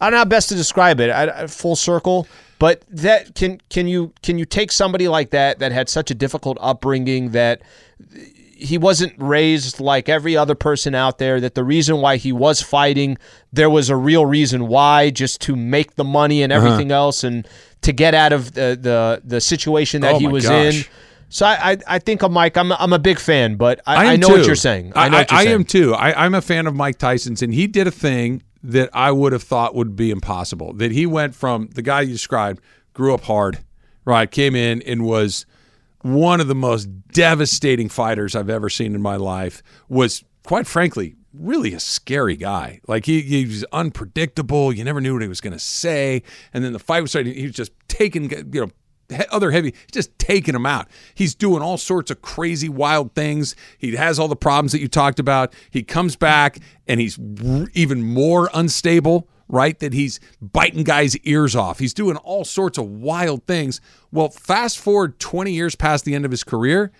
[0.00, 1.08] I don't know how best to describe it.
[1.08, 2.26] I, I- full circle.
[2.58, 6.14] But that can can you can you take somebody like that that had such a
[6.14, 7.60] difficult upbringing that
[8.62, 11.40] he wasn't raised like every other person out there.
[11.40, 13.18] That the reason why he was fighting,
[13.52, 16.64] there was a real reason why, just to make the money and Uh-huh.
[16.66, 17.46] everything else, and
[17.82, 20.78] to get out of the the, the situation that Oh he was gosh.
[20.78, 20.84] in.
[21.28, 22.56] So I, I I think of Mike.
[22.56, 24.32] I'm I'm a big fan, but I, I, I, know too.
[24.34, 24.92] what you're saying.
[24.94, 25.54] I know what you're I saying.
[25.54, 25.94] am too.
[25.94, 29.32] I, I'm a fan of Mike Tyson's, and he did a thing that I would
[29.32, 30.74] have thought would be impossible.
[30.74, 32.60] That he went from the guy you described,
[32.92, 33.58] grew up hard,
[34.04, 34.30] right?
[34.30, 35.46] Came in and was
[36.02, 39.62] one of the most devastating fighters I've ever seen in my life.
[39.88, 42.80] Was quite frankly really a scary guy.
[42.86, 44.72] Like he, he was unpredictable.
[44.72, 46.22] You never knew what he was going to say.
[46.52, 47.34] And then the fight was starting.
[47.34, 48.70] He was just taking, you know,
[49.30, 50.88] other heavy, just taking him out.
[51.14, 53.54] He's doing all sorts of crazy, wild things.
[53.78, 55.54] He has all the problems that you talked about.
[55.70, 57.18] He comes back and he's
[57.74, 59.78] even more unstable, right?
[59.78, 61.78] That he's biting guys' ears off.
[61.78, 63.80] He's doing all sorts of wild things.
[64.10, 66.90] Well, fast forward 20 years past the end of his career,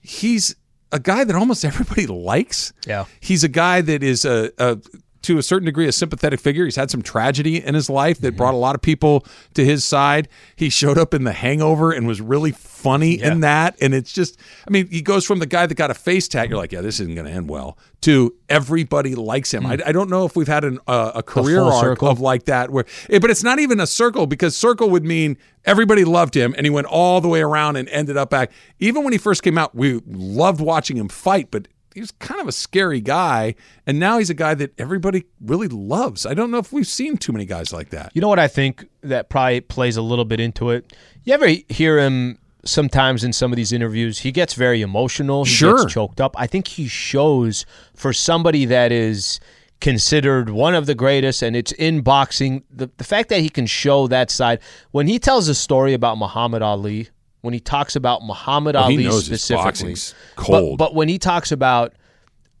[0.00, 0.56] he's
[0.90, 2.72] a guy that almost everybody likes.
[2.86, 3.04] Yeah.
[3.20, 4.78] He's a guy that is a, a
[5.26, 6.64] to a certain degree a sympathetic figure.
[6.64, 9.84] He's had some tragedy in his life that brought a lot of people to his
[9.84, 10.28] side.
[10.54, 13.76] He showed up in The Hangover and was really funny in that.
[13.80, 16.48] And it's just, I mean, he goes from the guy that got a face tat,
[16.48, 19.66] you're like, yeah, this isn't going to end well, to everybody likes him.
[19.66, 22.08] I, I don't know if we've had an, uh, a career arc circle.
[22.08, 25.38] of like that where, eh, but it's not even a circle because circle would mean
[25.64, 28.52] everybody loved him and he went all the way around and ended up back.
[28.78, 31.66] Even when he first came out, we loved watching him fight, but
[31.96, 33.54] he was kind of a scary guy.
[33.86, 36.26] And now he's a guy that everybody really loves.
[36.26, 38.12] I don't know if we've seen too many guys like that.
[38.12, 40.92] You know what I think that probably plays a little bit into it.
[41.24, 44.18] You ever hear him sometimes in some of these interviews?
[44.18, 45.44] He gets very emotional.
[45.44, 45.78] He Sure.
[45.78, 46.34] gets choked up.
[46.38, 49.40] I think he shows for somebody that is
[49.80, 52.62] considered one of the greatest, and it's in boxing.
[52.70, 56.18] The the fact that he can show that side when he tells a story about
[56.18, 57.08] Muhammad Ali.
[57.46, 60.78] When he talks about Muhammad he Ali specifically, boxing's but- cold.
[60.78, 61.94] but when he talks about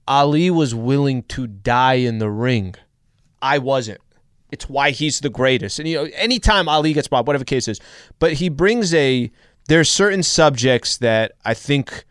[0.06, 2.76] Ali was willing to die in the ring,
[3.42, 4.00] I wasn't.
[4.52, 5.80] It's why he's the greatest.
[5.80, 7.80] And you know, anytime Ali gets brought, whatever the case is,
[8.20, 9.28] but he brings a.
[9.66, 12.04] There's certain subjects that I think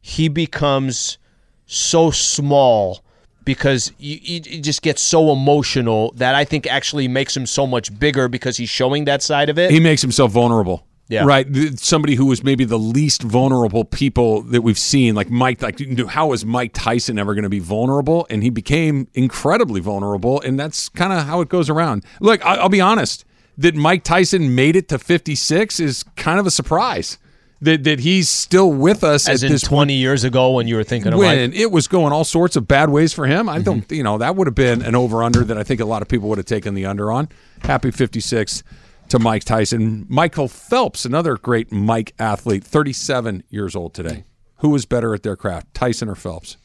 [0.00, 1.18] he becomes
[1.66, 3.02] so small
[3.44, 7.98] because you, you just get so emotional that I think actually makes him so much
[7.98, 9.72] bigger because he's showing that side of it.
[9.72, 10.86] He makes himself vulnerable.
[11.08, 11.24] Yeah.
[11.24, 11.46] Right.
[11.78, 16.32] Somebody who was maybe the least vulnerable people that we've seen, like Mike, like how
[16.32, 18.26] is Mike Tyson ever going to be vulnerable?
[18.28, 20.40] And he became incredibly vulnerable.
[20.40, 22.04] And that's kind of how it goes around.
[22.20, 23.24] Look, I- I'll be honest
[23.58, 27.18] that Mike Tyson made it to 56 is kind of a surprise
[27.60, 30.76] that, that he's still with us as at in this 20 years ago when you
[30.76, 33.48] were thinking of when like, it was going all sorts of bad ways for him.
[33.48, 33.64] I mm-hmm.
[33.64, 36.02] don't, you know, that would have been an over under that I think a lot
[36.02, 37.28] of people would have taken the under on.
[37.60, 38.62] Happy 56
[39.08, 40.06] to Mike Tyson.
[40.08, 44.24] Michael Phelps, another great Mike athlete, 37 years old today.
[44.58, 46.56] Who was better at their craft, Tyson or Phelps?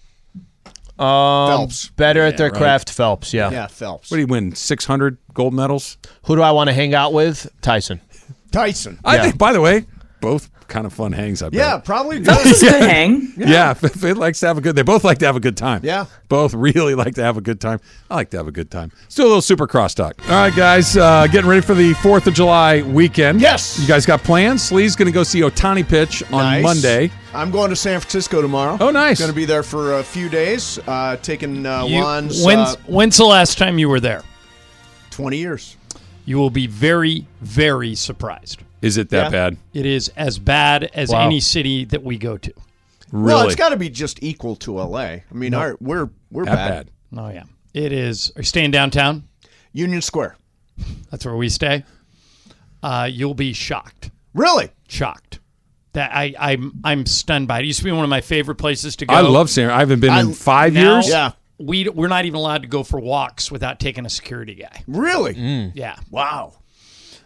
[1.00, 1.90] um, Phelps.
[1.90, 2.58] better at their right.
[2.58, 3.34] craft, Phelps.
[3.34, 3.50] Yeah.
[3.52, 4.12] Yeah, Phelps.
[4.12, 4.54] What did he win?
[4.56, 5.98] 600 gold medals?
[6.26, 7.50] Who do I want to hang out with?
[7.62, 8.02] Tyson.
[8.52, 9.00] Tyson.
[9.04, 9.24] I Yeah.
[9.24, 9.86] think, by the way,
[10.22, 11.58] both kind of fun hangs, I bet.
[11.58, 12.46] Yeah, probably This does.
[12.46, 13.34] is a good hang.
[13.38, 14.76] Yeah, Fit likes to have a good.
[14.76, 15.82] They both like to have a good time.
[15.84, 16.06] Yeah.
[16.30, 17.80] both really like to have a good time.
[18.10, 18.92] I like to have a good time.
[19.02, 20.16] Let's do a little super cross talk.
[20.30, 23.42] All right, guys, uh, getting ready for the Fourth of July weekend.
[23.42, 23.78] Yes.
[23.80, 24.72] you guys got plans?
[24.72, 26.64] Lee's going to go see Ohtani pitch on Nice.
[26.64, 27.12] Monday.
[27.34, 28.78] I'm going to San Francisco tomorrow.
[28.80, 29.18] Oh, nice.
[29.20, 32.76] Going to be there for a few days, uh, taking uh, You- Juan's when's, uh,
[32.88, 34.22] when's the last time you were there?
[35.12, 35.78] 20 years.
[36.26, 38.62] You will be very, very surprised.
[38.82, 39.30] Is it that Yeah.
[39.30, 39.58] bad?
[39.74, 41.26] It is as bad as Wow.
[41.26, 42.54] any city that we go to.
[43.12, 43.26] Really?
[43.36, 45.00] Well, it's got to be just equal to LA.
[45.00, 46.70] I mean, our, we're we're that bad.
[47.12, 47.20] bad.
[47.20, 47.44] Oh yeah,
[47.74, 48.32] it is.
[48.36, 49.24] Are you staying downtown?
[49.74, 50.38] Union Square.
[51.10, 51.84] That's where we stay.
[52.82, 54.10] Uh, you'll be shocked.
[54.34, 54.70] Really?
[54.88, 55.40] Shocked.
[55.94, 57.64] That I, I'm I'm stunned by it.
[57.64, 59.14] It used to be one of my favorite places to go.
[59.14, 59.70] I love San.
[59.70, 61.10] I haven't been in five Now- years.
[61.10, 61.32] Yeah.
[61.62, 64.84] We we're not even allowed to go for walks without taking a security guy.
[64.88, 65.72] Really?
[65.76, 66.54] Yeah, Wow.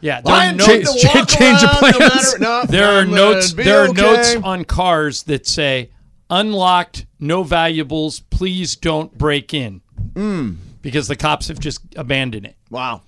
[0.01, 0.21] yeah.
[0.21, 2.87] There are I no- enjoy Change- to walk change of around no matter- no, there
[2.95, 3.53] are I'm gonna notes.
[3.53, 4.01] be There are okay.
[4.01, 5.89] notes on cars that say
[6.29, 8.19] unlocked, no valuables.
[8.19, 9.81] Please don't break in.
[10.13, 10.57] Mm.
[10.81, 12.55] Because the cops have just abandoned it.
[12.69, 13.01] Wow.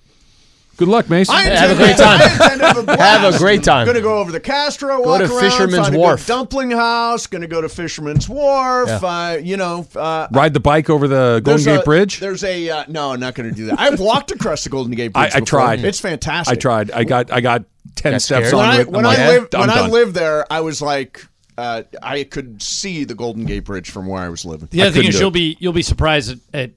[0.78, 1.34] Good luck, Mason.
[1.34, 2.20] I Have a great time.
[2.22, 2.28] I
[2.68, 3.00] have a blast.
[3.00, 3.84] Have a great time.
[3.84, 6.20] Going to go over the Castro, Go walk to around, Fisherman's find a Wharf.
[6.24, 7.26] good dumpling house.
[7.26, 8.88] Going to go to Fisherman's Wharf.
[8.88, 8.96] Yeah.
[9.02, 12.20] Uh, you know, uh, Ride the bike over the Golden Gate a- Bridge.
[12.20, 13.80] There's a uh, no, I'm not going to do that.
[13.80, 15.32] I've walked across the Golden Gate Bridge.
[15.34, 15.46] I before.
[15.46, 15.84] tried.
[15.84, 16.56] It's fantastic.
[16.56, 16.90] I tried.
[16.92, 17.32] I got.
[17.32, 17.64] I got
[17.96, 18.54] ten Got steps scared?
[18.54, 18.86] on When I it.
[18.86, 21.26] I'm when like, I lived when I lived there, I was like,
[21.56, 24.68] uh, I could see the Golden Gate Bridge from where I was living.
[24.70, 25.34] The other thing is you'll it.
[25.34, 26.70] be you'll be surprised at, at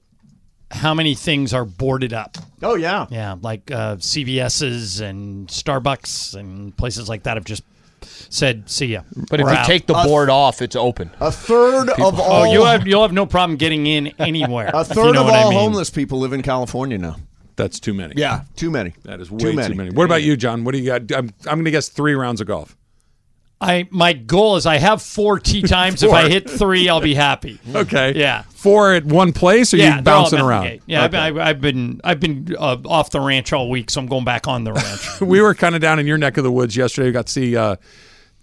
[0.72, 2.36] how many things are boarded up.
[2.62, 3.06] Oh yeah.
[3.10, 7.62] Yeah, like uh, CVS's and Starbucks and places like that have just
[8.02, 9.66] said, "See ya." But if We're you out.
[9.66, 11.10] take the board off, it's open.
[11.20, 12.44] A third of all.
[12.46, 14.70] oh, you have you'll have no problem getting in anywhere.
[14.74, 15.58] a if you third know of what I all mean.
[15.60, 17.16] homeless people live in California now.
[17.56, 18.14] That's too many.
[18.16, 18.94] Yeah, too many.
[19.04, 19.74] That is way too many.
[19.74, 19.90] many.
[19.90, 20.64] What about you, John?
[20.64, 21.12] What do you got?
[21.12, 22.76] I'm, I'm going to guess three rounds of golf.
[23.62, 26.02] I my goal is I have four tee times.
[26.02, 27.60] If I hit three, I'll be happy.
[27.74, 28.12] Okay.
[28.16, 28.42] Yeah.
[28.42, 30.80] Four at one place, or yeah, you bouncing around?
[30.86, 31.16] Yeah, Okay.
[31.18, 34.24] I've, I've, I've been I've been uh, off the ranch all week, so I'm going
[34.24, 35.20] back on the ranch.
[35.20, 37.08] we were kind of down in your neck of the woods yesterday.
[37.08, 37.76] We got to see uh,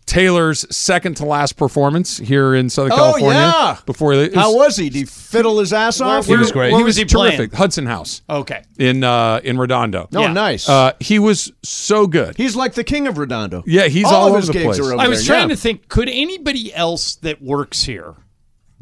[0.10, 3.38] Taylor's second to last performance here in Southern Oh, California.
[3.40, 3.78] yeah.
[3.86, 4.86] Before it How was he?
[4.90, 6.26] Did he fiddle his ass off?
[6.26, 7.38] He was Where He was was he terrific.
[7.38, 7.50] playing?
[7.52, 8.64] Hudson House okay.
[8.80, 10.10] in uh, in Redondo.
[10.16, 10.34] Oh, Yeah.
[10.34, 10.68] nice.
[10.68, 12.36] Uh, he was so good.
[12.38, 13.64] He's like the king of Redondo.
[13.68, 14.80] Yeah, he's all, all of over his the gigs place.
[14.80, 15.56] are over I was there, trying yeah.
[15.56, 18.16] to think, could anybody else that works here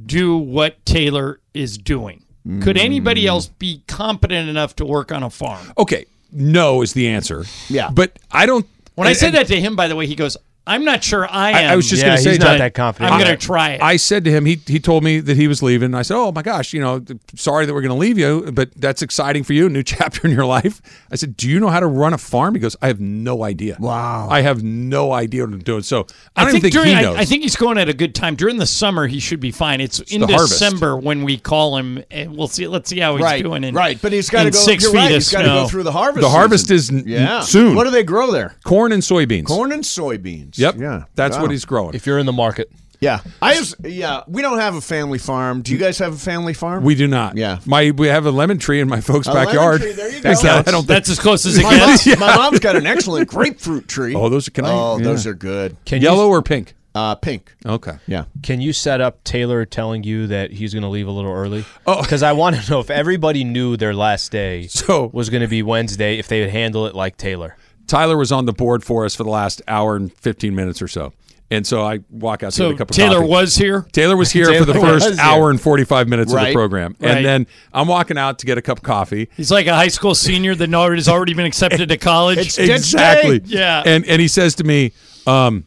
[0.03, 2.23] do what Taylor is doing?
[2.61, 3.27] Could anybody Mm.
[3.27, 5.73] else be competent enough to work on a farm?
[5.77, 7.43] Okay, no is the answer.
[7.67, 7.89] Yeah.
[7.91, 8.65] but I don't.
[8.95, 10.37] When I and- said that to him, by the way, he goes,
[10.67, 12.45] "I'm not sure I I, am." I was just Yeah, going to say, he's not
[12.47, 13.11] John, that confident.
[13.13, 13.81] I'm going to try it.
[13.81, 15.93] I said to him, he he told me that he was leaving.
[15.95, 17.03] I said, "Oh my gosh, you know,
[17.35, 20.27] sorry that we're going to leave you, but that's exciting for you, a new chapter
[20.27, 22.75] in your life." I said, "Do you know how to run a farm?" He goes,
[22.81, 23.77] "I have no idea.
[23.79, 24.27] Wow.
[24.29, 26.05] I have no idea what I'm doing." So
[26.35, 27.17] I don't think, even think during, he knows.
[27.17, 28.35] I, think he's going at a good time.
[28.35, 29.81] During the summer, he should be fine.
[29.81, 30.59] It's, in the harvest.
[30.59, 32.67] December when we call him, and we'll see.
[32.67, 33.63] Let's see how he's right, doing.
[33.63, 33.99] In, right.
[34.01, 34.57] But he's got to go.
[34.57, 35.11] six you're feet right.
[35.11, 35.63] of He's got to snow.
[35.63, 36.21] go through the harvest.
[36.21, 37.75] the harvest is n- yeah soon.
[37.75, 38.55] What do they grow there?
[38.63, 39.45] corn and soybeans.
[39.45, 40.56] Corn and soybeans.
[40.59, 40.75] Yep.
[40.77, 41.03] Yeah.
[41.15, 41.43] that's Wow.
[41.43, 41.93] what he's growing.
[41.95, 43.19] If you're in the market, Yeah.
[43.41, 43.75] I just.
[43.83, 44.21] Yeah.
[44.27, 45.61] We don't have a family farm.
[45.61, 46.83] Do you guys have a family farm?
[46.83, 47.37] we do not.
[47.37, 47.59] Yeah.
[47.65, 49.81] My we have a lemon tree in my folks' A lemon backyard.
[49.81, 50.47] tree, there you That's go.
[50.49, 50.87] not- I don't think.
[50.87, 52.07] That's as close as it my, mom, gets.
[52.19, 54.15] my mom's got an excellent grapefruit tree.
[54.15, 54.71] Oh, those are can I?
[54.71, 55.03] Oh, yeah.
[55.03, 55.77] those are good.
[55.85, 56.73] can yellow You, or pink.
[56.95, 57.53] Uh, pink.
[57.63, 57.91] Okay.
[58.07, 58.23] Yeah.
[58.41, 61.63] can you set up Taylor telling you that he's going to leave a little early?
[61.85, 62.01] Oh.
[62.01, 65.47] because I want to know if everybody knew their last day So- was going to
[65.47, 67.55] be Wednesday, if they would handle it like Taylor.
[67.87, 70.87] Tyler was on the board for us for the last hour and 15 minutes or
[70.87, 71.13] so.
[71.49, 73.29] And so I walk out to So get a cup of Taylor coffee.
[73.29, 73.87] was here.
[73.93, 75.49] Taylor was here for the first hour here.
[75.51, 76.95] and 45 minutes of the program.
[76.99, 77.15] Right.
[77.15, 79.29] And then I'm walking out to get a cup of coffee.
[79.37, 82.39] He's like a high school senior that has already been accepted to college.
[82.39, 83.39] It's- exactly.
[83.39, 83.55] day.
[83.59, 83.81] Yeah.
[83.85, 84.91] And and he says to me,
[85.25, 85.63] um,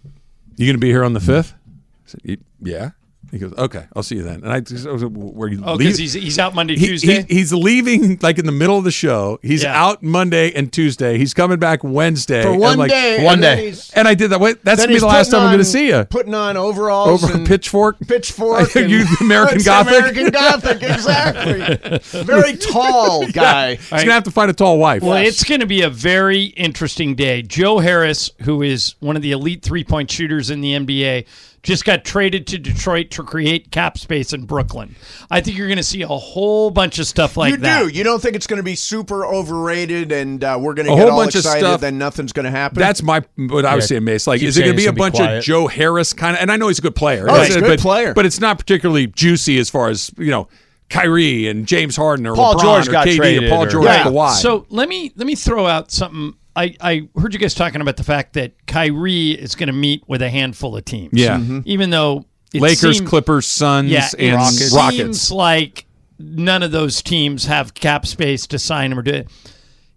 [0.57, 2.91] "You going to be here on the 5th?" I said, "Yeah."
[3.31, 5.63] He goes, "Okay, I'll see you then." And I just, I was like, "Where you
[5.65, 7.23] oh, leave?" because he's he's out Monday, He- Tuesday.
[7.29, 9.39] he- he's leaving like in the middle of the show.
[9.43, 9.81] He's Yeah.
[9.81, 11.17] out Monday and Tuesday.
[11.19, 12.43] He's coming back Wednesday.
[12.43, 13.25] For And one I'm like, day.
[13.25, 13.75] one and day.
[13.95, 14.41] And I did that.
[14.41, 16.05] Wait, that's gonna be the last putting time I'm going to see you.
[16.11, 17.99] Putting on overalls Over and pitchfork.
[18.07, 18.75] pitchfork.
[18.77, 19.95] Are you and- American Gothic?
[19.99, 21.99] American Gothic, exactly.
[22.25, 23.75] Very tall guy.
[23.77, 25.03] He's gonna have to find a tall wife.
[25.03, 27.43] Well, it's going to be a very interesting day.
[27.43, 31.27] Joe Harris, who is one of the elite three point shooters in the NBA,
[31.63, 34.97] just got traded to Detroit to create cap space in Brooklyn.
[35.31, 37.83] I think you're going to see a whole bunch of stuff like you that.
[37.85, 37.99] You do.
[37.99, 40.99] You don't think it's going to be super overrated and uh, we're going to get
[41.03, 41.81] whole all bunch of excited, stuff.
[41.83, 42.79] then nothing's going to happen?
[42.79, 43.89] That's my what I was Yeah.
[43.89, 44.27] saying, Mace.
[44.27, 45.43] Like, Keep is it going to be a bunch be of.
[45.45, 46.43] Joe Harris kind of?
[46.43, 47.27] And I know he's a good player.
[47.29, 48.15] Oh, he's a good but, player.
[48.15, 50.49] but it's not particularly juicy as far as you know,
[50.89, 53.69] Kyrie and James Harden or Paul LeBron George or got KD traded or Paul or-
[53.69, 54.09] George Yeah.
[54.09, 54.31] or Kawhi.
[54.37, 56.35] So let me let me throw out something.
[56.57, 60.03] I, I heard you guys talking about the fact that Kyrie is going to meet
[60.09, 61.13] with a handful of teams.
[61.13, 61.39] Yeah.
[61.39, 61.61] Mm-hmm.
[61.65, 64.97] Even though it Lakers, seemed- Clippers, Suns, yeah, and it Rockets.
[64.97, 65.87] seems like
[66.19, 69.29] none of those teams have cap space to sign him or do it.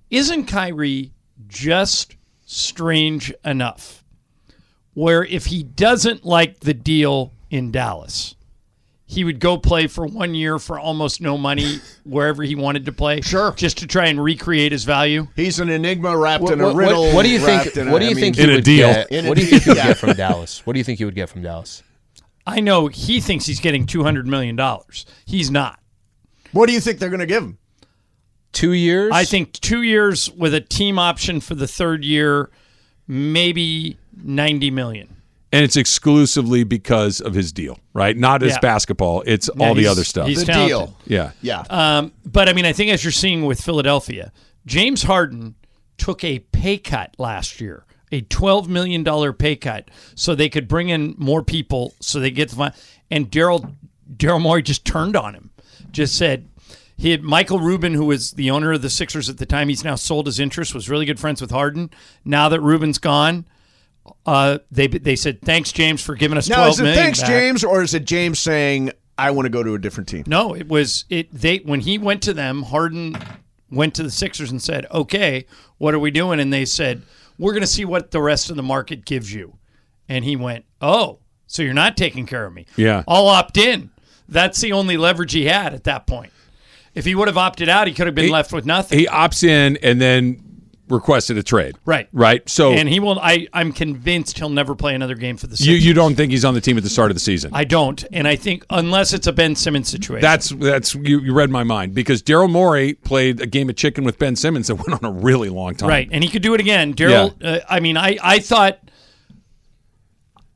[0.09, 1.11] Isn't Kyrie
[1.47, 4.03] just strange enough
[4.93, 8.35] where if he doesn't like the deal in Dallas,
[9.13, 12.91] he would go play for one year for almost no money wherever he wanted to
[12.91, 13.21] play.
[13.21, 13.51] Sure.
[13.53, 15.27] Just to try and recreate his value.
[15.35, 17.11] He's an enigma wrapped What, in a what- riddle.
[17.13, 17.63] what do you think?
[17.65, 19.09] wrapped in a- What do you think he would get?
[19.25, 20.65] What do you think he would get from Dallas?
[20.65, 21.83] What do you think he would get from Dallas?
[22.45, 24.59] I know he thinks he's getting $200 million.
[25.25, 25.79] He's not.
[26.51, 27.57] What do you think they're going to give him?
[28.51, 29.11] Two years.
[29.13, 32.51] I think two years with a team option for the third year,
[33.07, 35.15] maybe 90 million.
[35.53, 38.17] And it's exclusively because of his deal, right?
[38.17, 38.59] Not his Yeah.
[38.59, 39.23] basketball.
[39.25, 40.27] It's Yeah, all the other stuff.
[40.27, 40.69] he's The talented.
[40.69, 40.97] deal.
[41.07, 41.31] yeah.
[41.41, 41.63] Yeah.
[41.69, 44.33] Um, but I mean, I think as you're seeing with Philadelphia,
[44.65, 45.55] James Harden
[45.97, 50.89] took a pay cut last year, a $12 million pay cut, so they could bring
[50.89, 52.73] in more people so they get the fun.
[53.11, 53.75] And Daryl
[54.17, 55.51] Daryl Morey just turned on him,
[55.91, 56.47] just said,
[56.97, 59.69] he had Michael Rubin, who was the owner of the Sixers at the time.
[59.69, 60.75] He's now sold his interest.
[60.75, 61.89] Was really good friends with Harden.
[62.23, 63.45] Now that Rubin's gone,
[64.25, 67.19] uh, they they said thanks James for giving us now, twelve is it million thanks,
[67.21, 70.23] back." James, or is it James saying, I want to go to a different team?
[70.27, 71.31] No, it was it.
[71.33, 73.15] They when he went to them, Harden
[73.71, 75.45] went to the Sixers and said, "Okay,
[75.77, 77.01] what are we doing?" And they said,
[77.37, 79.57] "We're going to see what the rest of the market gives you."
[80.09, 82.65] And he went, "Oh, so you're not taking care of me?
[82.75, 83.03] Yeah.
[83.07, 83.89] I'll opt in."
[84.29, 86.31] That's the only leverage he had at that point.
[86.95, 88.99] If he would have opted out, he could have been He- left with nothing.
[88.99, 90.52] He opts in, and then
[90.93, 91.75] requested a trade.
[91.85, 92.07] Right.
[92.13, 92.47] Right.
[92.47, 93.19] So and he will.
[93.19, 95.53] I I'm convinced he'll never play another game for the.
[95.53, 95.85] you Sixers.
[95.85, 97.51] you don't think he's on the team at the start of the season?
[97.53, 100.21] I don't, and I think unless it's a Ben Simmons situation.
[100.21, 104.03] That's that's you, you read my mind because Daryl Morey played a game of chicken
[104.03, 105.89] with Ben Simmons that went on a really long time.
[105.89, 106.93] Right, and he could do it again.
[106.93, 108.79] Daryl, uh, I mean, I, I thought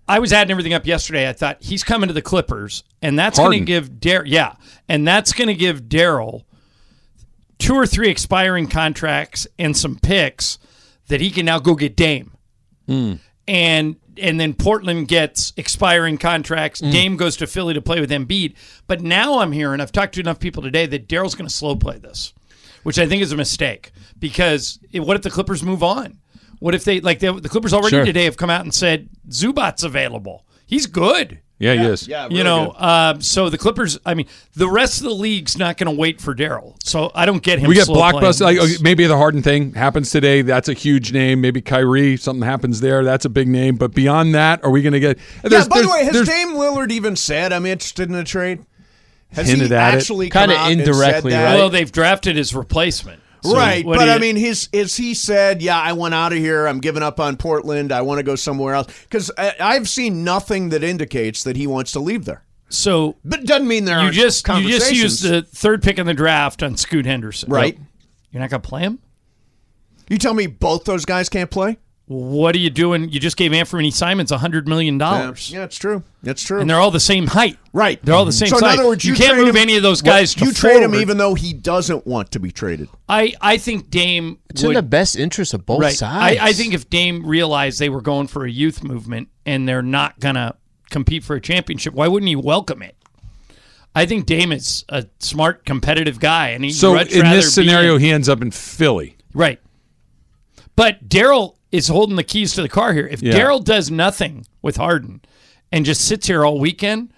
[0.08, 1.28] I was adding everything up yesterday.
[1.28, 4.56] I thought he's coming to the Clippers, and that's going to give Daryl, yeah,
[4.88, 6.44] and that's going to give Daryl
[7.60, 10.58] two or three expiring contracts and some picks
[11.08, 12.32] that he can now go get Dame,
[12.88, 13.14] hmm.
[13.48, 16.80] and and then Portland gets expiring contracts.
[16.80, 16.90] Hmm.
[16.92, 18.56] Dame goes to Philly to play with Embiid.
[18.88, 21.76] But now I'm hearing, I've talked to enough people today that Daryl's going to slow
[21.76, 22.34] play this,
[22.84, 26.18] which I think is a mistake because it- what if the Clippers move on?
[26.60, 28.06] What if they like the, the Clippers already Sure.
[28.06, 30.44] today have come out and said Zubac's available?
[30.66, 31.40] He's good.
[31.60, 32.08] Yeah, he is.
[32.08, 32.84] Yeah, You know, good.
[32.86, 33.98] um, so the Clippers.
[34.06, 36.76] I mean, the rest of the league's not going to wait for Daryl.
[36.84, 37.68] So I don't get him.
[37.68, 38.42] we get blockbuster.
[38.42, 40.44] Like, okay, maybe the Harden thing happens today.
[40.44, 41.42] That's a huge name.
[41.42, 43.04] Maybe Kyrie, something happens there.
[43.04, 43.76] That's a big name.
[43.76, 45.18] But beyond that, are we going to get?
[45.44, 48.24] Yeah, there's- by the way, has there's- Dame Lillard even said I'm interested in a
[48.24, 48.64] trade?
[49.34, 49.98] Has Hinted he at it.
[49.98, 51.44] actually come Kinda out and said indirectly, that?
[51.44, 51.56] right?
[51.56, 53.20] well, they've drafted his replacement.
[53.44, 56.40] So right, but do I mean, his is he said, "Yeah, I want out of
[56.40, 56.68] here.
[56.68, 57.92] I'm giving up on Portland.
[57.92, 61.68] I want to go somewhere else." Because uh, I've seen nothing that indicates that he
[61.68, 62.44] wants to leave there.
[62.70, 66.14] so But doesn't mean there you just you just used the third pick in the
[66.14, 67.78] draft on Scoot Henderson, Right.
[68.32, 69.00] You're not going to play him.
[70.10, 71.78] You tell me both those guys can't play?
[72.10, 73.10] What are you doing?
[73.10, 76.04] You just gave Anfernee Simons a hundred million dollars, Yeah, it's true.
[76.24, 76.62] It's true.
[76.62, 77.58] and they're all the same height.
[77.74, 78.00] right.
[78.02, 79.84] They're all the same So in other words, you, you, can't move him- any of
[79.84, 80.34] those Well, guys.
[80.36, 82.88] to you trade him even though he doesn't want to be traded.
[83.10, 85.94] I I think Dame It's in the best interest of both right.
[85.94, 86.40] sides.
[86.40, 89.82] I, I think if Dame realized they were going for a youth movement and they're
[89.82, 90.56] not gonna
[90.90, 92.96] compete for a championship, why wouldn't he welcome it?
[93.94, 98.02] I think Dame is a smart, competitive guy, and he So in this scenario, in-
[98.02, 99.18] he ends up in Philly.
[99.34, 99.60] right.
[100.78, 103.08] But Daryl is holding the keys to the car here.
[103.08, 103.34] If Yeah.
[103.34, 105.22] Daryl does nothing with Harden
[105.72, 107.12] and just sits here all weekend,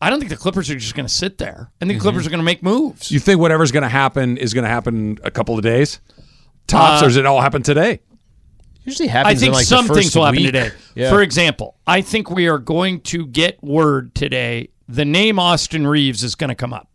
[0.00, 1.70] I don't think the Clippers are just going to sit there.
[1.80, 3.10] I think the Clippers are going to make moves.
[3.10, 6.00] You think whatever's going to happen is going to happen a couple of days,
[6.66, 8.00] tops, Uh, or does it all happen today?
[8.84, 9.36] usually happens.
[9.36, 10.46] I think in like some the first things will happen week.
[10.46, 10.70] today.
[10.96, 11.08] Yeah.
[11.10, 14.70] For example, I think we are going to get word today.
[14.88, 16.88] The name Austin Reaves is going to come up.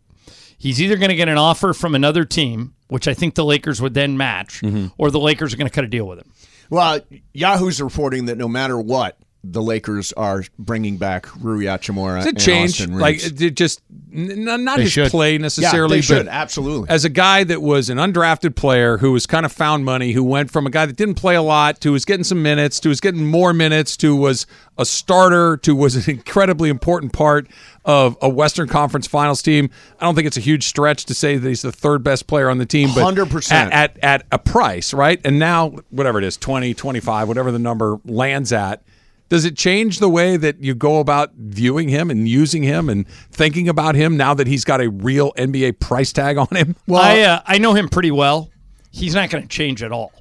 [0.57, 3.81] He's either going to get an offer from another team, which I think the Lakers
[3.81, 4.87] would then match, Mm-hmm.
[4.97, 6.29] or the Lakers are going to cut a deal with him.
[6.69, 6.99] Well,
[7.33, 12.29] Yahoo's reporting that no matter what, the Lakers are bringing back Rui Hachimura Does it
[12.29, 12.81] and change?
[12.81, 13.81] Austin Like it just
[14.13, 15.11] n- n- not They his should.
[15.11, 16.89] play yeah, necessarily, they should but absolutely.
[16.89, 20.23] as a guy that was an undrafted player who was kind of found money, who
[20.23, 22.89] went from a guy that didn't play a lot to was getting some minutes, to
[22.89, 27.47] was getting more minutes, to was a starter, to was an incredibly important part
[27.85, 29.69] of a Western Conference Finals team.
[29.99, 32.49] I don't think it's a huge stretch to say that he's the third best player
[32.49, 33.51] on the team, but 100%.
[33.51, 35.21] At, at at a price, right?
[35.23, 38.81] And now whatever it is, 20, 25, whatever the number lands at.
[39.29, 43.07] Does it change the way that you go about viewing him and using him and
[43.31, 46.75] thinking about him now that he's got a real NBA price tag on him?
[46.87, 48.49] Well, I uh, I know him pretty well.
[48.91, 50.13] He's not going to change at all.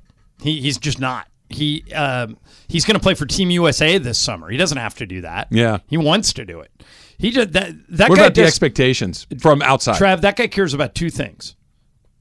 [0.43, 1.29] He he's just not.
[1.49, 2.37] He um,
[2.67, 4.49] he's going to play for Team USA this summer.
[4.51, 5.49] He doesn't have to do that.
[5.53, 5.79] Yeah.
[5.87, 6.73] he wants to do it.
[7.19, 7.73] He did that.
[7.91, 9.97] That what guy about the does- expectations from outside?
[10.01, 11.55] Trav, that guy cares about two things: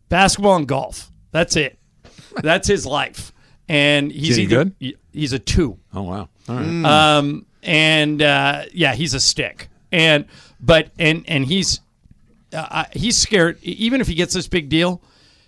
[0.10, 1.12] basketball and golf.
[1.32, 1.80] That's it.
[2.42, 3.32] That's his life.
[3.68, 4.96] And he's Is either- good?
[5.12, 5.80] He's a two.
[5.94, 6.30] oh wow!
[6.48, 6.86] All right.
[6.86, 9.70] Um, and uh, yeah, he's a stick.
[9.92, 10.26] And
[10.60, 11.80] but and and he's
[12.54, 13.62] uh, he's scared.
[13.64, 15.02] Even if he gets this big deal,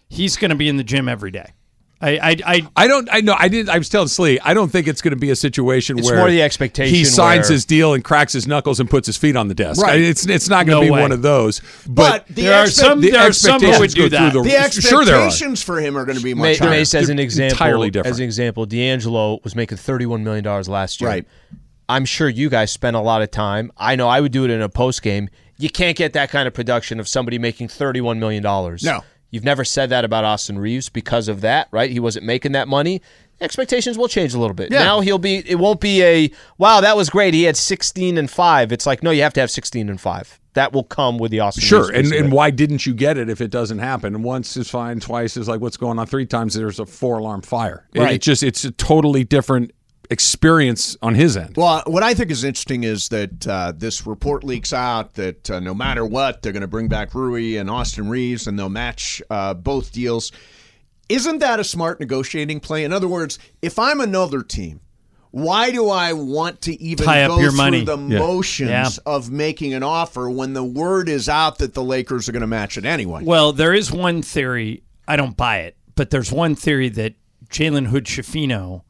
[0.09, 1.53] he's going to be in the gym every day.
[1.99, 3.09] I I, I I don't.
[3.11, 3.35] I know.
[3.37, 3.69] I did.
[3.69, 4.37] I was telling Sli.
[4.43, 7.05] I don't think it's going to be a situation It's where more the expectation He
[7.05, 9.81] signs where- his deal and cracks his knuckles and puts his feet on the desk.
[9.81, 9.93] Right.
[9.99, 11.01] I- It's it's not going to No be way.
[11.01, 11.59] one of those.
[11.87, 14.31] But But, the there are some the there are some who would do that.
[14.31, 15.25] through the Sure there are.
[15.25, 16.69] expectations for him are going to be May, much higher.
[16.69, 18.13] Mace, as an example, entirely different.
[18.13, 21.09] as an example, D'Angelo was making thirty-one million dollars last year.
[21.09, 21.25] Right.
[21.89, 23.71] I'm sure you guys spent a lot of time.
[23.77, 25.29] I know I would do it in a post game.
[25.57, 28.83] You can't get that kind of production of somebody making thirty-one million dollars.
[28.83, 29.03] No.
[29.31, 31.89] You've never said that about Austin Reaves because of that, right?
[31.91, 33.01] He wasn't making that money.
[33.39, 34.71] Expectations will change a little bit.
[34.71, 34.79] Yeah.
[34.79, 35.43] Now he'll be.
[35.47, 36.81] It won't be a wow.
[36.81, 37.33] That was great.
[37.35, 38.71] He had sixteen and five.
[38.71, 40.39] It's like no, you have to have sixteen and five.
[40.53, 41.61] That will come with the Austin.
[41.61, 44.15] Sure, Reaves and, and why didn't you get it if it doesn't happen?
[44.15, 46.07] And once is fine, twice is like what's going on.
[46.07, 47.85] Three times there's a four alarm fire.
[47.93, 48.13] It- Right.
[48.15, 49.71] It, just it's a totally different
[50.09, 51.55] experience on his end.
[51.57, 55.59] Well, what I think is interesting is that uh, this report leaks out that uh,
[55.59, 59.21] no matter what, they're going to bring back Rui and Austin Reaves, and they'll match
[59.29, 60.31] uh, both deals.
[61.09, 62.83] Isn't that a smart negotiating play?
[62.83, 64.81] In other words, if I'm another team,
[65.31, 67.83] why do I want to even Tie up go your through money.
[67.85, 68.19] the Yeah.
[68.19, 68.89] motions Yeah.
[69.05, 72.47] of making an offer when the word is out that the Lakers are going to
[72.47, 73.21] match it anyway?
[73.23, 74.83] Well, there is one theory.
[75.07, 77.13] I don't buy it, but there's one theory that
[77.49, 78.81] Jalen Hood Schifino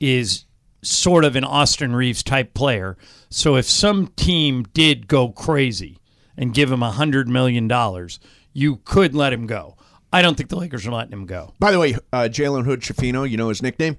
[0.00, 0.44] is
[0.82, 2.96] sort of an Austin Reaves type player.
[3.30, 5.98] So if some team did go crazy
[6.36, 8.20] and give him a hundred million dollars,
[8.52, 9.76] you could let him go.
[10.12, 11.52] I don't think the Lakers are letting him go.
[11.58, 13.98] By the way, uh, Jalen Hood Schifino, you know his nickname?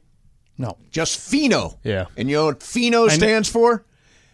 [0.57, 0.77] No.
[0.89, 1.77] Just Fino.
[1.83, 2.05] Yeah.
[2.17, 3.85] And you know what Fino I kn- stands for?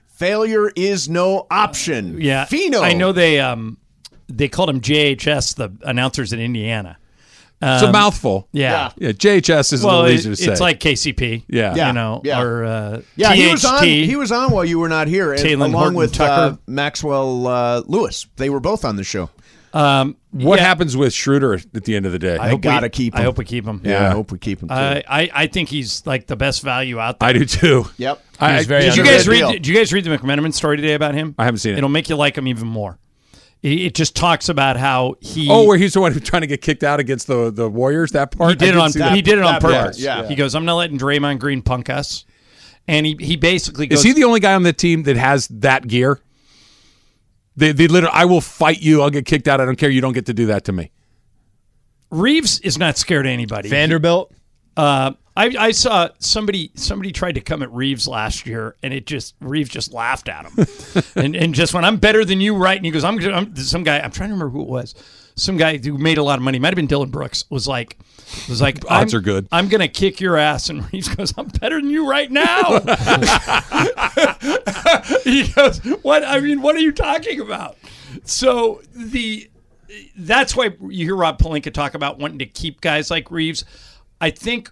[0.08, 2.22] Failure is no option.
[2.22, 2.82] Yeah, Fino.
[2.82, 3.78] I know they um
[4.28, 6.98] they called him JHS, the announcers in Indiana.
[7.74, 8.48] It's a Um, mouthful.
[8.52, 8.92] Yeah.
[8.98, 10.52] Yeah, JHS is well, a little it- easier to say.
[10.52, 11.44] it's like KCP.
[11.48, 11.74] Yeah.
[11.76, 12.42] Yeah, you know, yeah.
[12.42, 13.80] or uh, Yeah, he was on.
[13.80, 13.86] THT.
[13.86, 16.54] He was on while you were not here, and Taylor along Horton with Tucker.
[16.54, 18.28] uh, Maxwell uh, Lewis.
[18.36, 19.30] They were both on the show.
[19.74, 22.38] Um, what yeah, happens with Schroeder at the end of the day?
[22.38, 23.20] I hope gotta we- keep him.
[23.20, 23.82] I hope we keep him.
[23.84, 24.70] Yeah, I hope we keep him.
[24.70, 24.74] Too.
[24.74, 27.28] I, I I think he's like the best value out there.
[27.30, 27.86] I do too.
[27.98, 28.24] yep.
[28.40, 29.38] I, He's very Did you guys the read?
[29.40, 29.52] deal.
[29.52, 31.36] Did you guys read the McMenamin story today about him?
[31.38, 31.78] I haven't seen it.
[31.80, 32.98] It'll make you like him even more.
[33.66, 35.50] It, it just talks about how he.
[35.50, 38.12] oh, where he's the one who's trying to get kicked out against the the Warriors.
[38.12, 38.92] That part he did it on.
[38.92, 39.14] see that.
[39.16, 40.00] He did it on that part, purpose.
[40.00, 40.28] yeah.
[40.28, 42.26] He goes, "I'm not letting Draymond Green punk us,"
[42.88, 44.00] and he he basically goes.
[44.00, 46.20] Is he the only guy on the team that has that gear?
[47.58, 49.02] They, they literally, I will fight you.
[49.02, 49.60] I'll get kicked out.
[49.62, 49.90] I don't care.
[49.90, 50.92] You don't get to do that to me.
[52.12, 53.70] Reaves is not scared of anybody.
[53.70, 54.32] Vanderbilt.
[54.78, 59.06] Uh, I, I saw somebody somebody tried to come at Reaves last year, and it
[59.06, 60.66] just Reaves just laughed at him,
[61.16, 63.84] and and just went, "I'm better than you, right?" And he goes, "I'm, I'm some
[63.84, 64.00] guy.
[64.00, 64.96] I'm trying to remember who it was.
[65.38, 66.60] Some guy who made a lot of money.
[66.60, 67.44] Might have been Dillon Brooks.
[67.50, 67.98] Was like,
[68.48, 69.50] was like, Odds I'm- are good.
[69.52, 72.80] I'm gonna kick your ass." And Reaves goes, "I'm better than you right now."
[75.24, 76.24] he goes, "What?
[76.24, 77.78] I mean, what are you talking about?"
[78.24, 79.50] So the
[80.18, 83.66] that's why you hear Rob Pelinka talk about wanting to keep guys like Reaves.
[84.22, 84.72] I think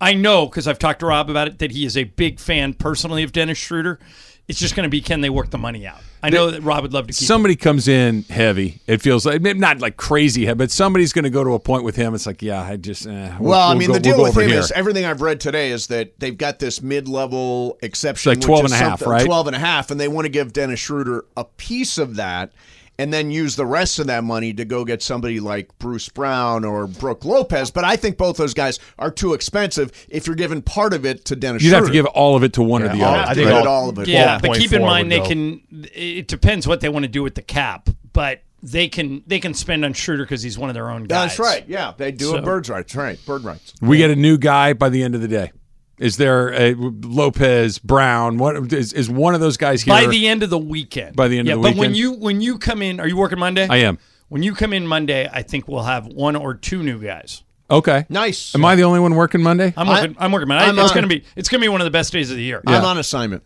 [0.00, 2.74] I know because I've talked to Rob about it that he is a big fan
[2.74, 3.98] personally of Dennis Schroeder.
[4.46, 5.98] It's just going to be can they work the money out?
[6.22, 7.20] I know that Rob would love to keep.
[7.22, 7.26] him.
[7.26, 8.80] Somebody comes in heavy.
[8.86, 11.84] It feels like not like crazy heavy, but somebody's going to go to a point
[11.84, 12.12] with him.
[12.14, 13.06] It's like, yeah, I just.
[13.06, 14.58] Eh, we'll- Well, I we'll mean, go- the deal we'll with him here.
[14.58, 18.62] is everything I've read today is that they've got this mid-level exception, It's like 12
[18.64, 19.24] which and a half, something- right?
[19.26, 22.50] 12 and a half, and they want to give Dennis Schroeder a piece of that
[22.98, 26.64] and then use the rest of that money to go get somebody like Bruce Brown
[26.64, 27.70] or Brook Lopez.
[27.70, 31.24] But I think both those guys are too expensive if you're giving part of it
[31.26, 31.84] to Dennis You'd Schroeder.
[31.86, 33.18] have to give all of it to one or the other.
[33.18, 34.08] I I think think all, all- all of it.
[34.08, 35.26] yeah, but keep in mind they go.
[35.28, 35.60] can.
[35.94, 39.54] It depends what they want to do with the cap, but they can they can
[39.54, 41.36] spend on Schroeder because he's one of their own guys.
[41.36, 41.64] That's right.
[41.68, 42.96] Yeah, they do So- it birds rights.
[42.96, 43.74] Right, bird rights.
[43.80, 45.52] We get a new guy by the end of the day.
[45.98, 48.38] Is there a Lopez Brown?
[48.38, 49.92] What is, is one of those guys here?
[49.92, 51.16] By the end of the weekend.
[51.16, 51.76] By the end yeah, of the weekend.
[51.76, 53.66] but when you when you come in, are you working Monday?
[53.68, 53.98] I am.
[54.28, 57.42] When you come in Monday, I think we'll have one or two new guys.
[57.70, 58.06] Okay.
[58.08, 58.54] Nice.
[58.54, 59.74] Am I the only one working Monday?
[59.76, 60.16] I'm working.
[60.18, 60.48] I, am working.
[60.48, 60.58] Man.
[60.58, 61.24] I- I'm it's on- gonna be.
[61.36, 62.62] It's gonna be one of the best days of the year.
[62.66, 63.42] I'm on assignment.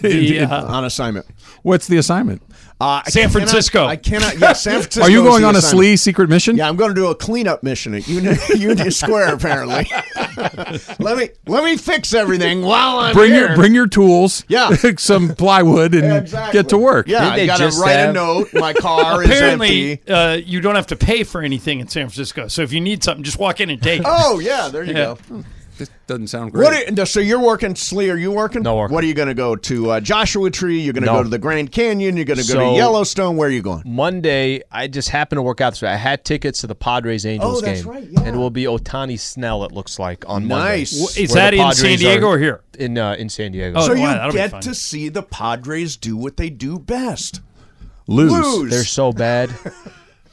[0.00, 1.26] The, uh, on assignment.
[1.62, 2.42] What's the assignment?
[2.80, 3.84] Uh, San cannot- Francisco.
[3.86, 4.38] I cannot.
[4.38, 5.02] Yeah, San Francisco.
[5.02, 5.88] Are you going on a assignment.
[5.96, 6.56] Sli secret mission?
[6.56, 9.34] Yeah, I'm going to do a cleanup mission at Union, Union Square.
[9.34, 9.90] Apparently,
[11.00, 13.48] let me let me fix everything while I'm Bring here.
[13.48, 14.44] your bring your tools.
[14.48, 14.70] Yeah.
[14.96, 16.52] some plywood and Exactly.
[16.52, 17.08] get to work.
[17.08, 18.54] Yeah, Didn't I they got to just write a note.
[18.54, 20.12] My car is apparently, empty.
[20.12, 22.46] uh, you don't have to pay for anything in San Francisco.
[22.46, 24.06] So if you need something, just walk in and take it.
[24.08, 25.16] Oh yeah, there you Yeah.
[25.28, 25.44] go.
[25.78, 26.64] This doesn't sound great.
[26.90, 26.98] What?
[26.98, 28.12] Are, so you're working, Sli?
[28.12, 28.62] Are you working?
[28.62, 28.90] No work.
[28.90, 29.90] What are you going to go to?
[29.92, 30.80] Uh, Joshua Tree?
[30.80, 31.18] You're going to No.
[31.18, 32.16] go to the Grand Canyon?
[32.16, 33.36] You're going to go So- to Yellowstone?
[33.36, 33.82] Where are you going?
[33.86, 35.88] Monday, I just happened to work out this way.
[35.90, 37.90] I had tickets to the Padres Angels Oh, that's game.
[37.92, 38.20] right, yeah.
[38.24, 40.98] And it will be Ohtani Snell, it looks like, on Nice.
[40.98, 41.22] Monday.
[41.22, 42.60] Is Where that in San Padres Diego are- or here?
[42.78, 43.78] In uh, in San Diego.
[43.78, 47.40] Oh, so wow, you get to see the Padres do what they do best.
[48.06, 48.32] Lose.
[48.32, 48.70] Lose.
[48.70, 49.50] They're so bad.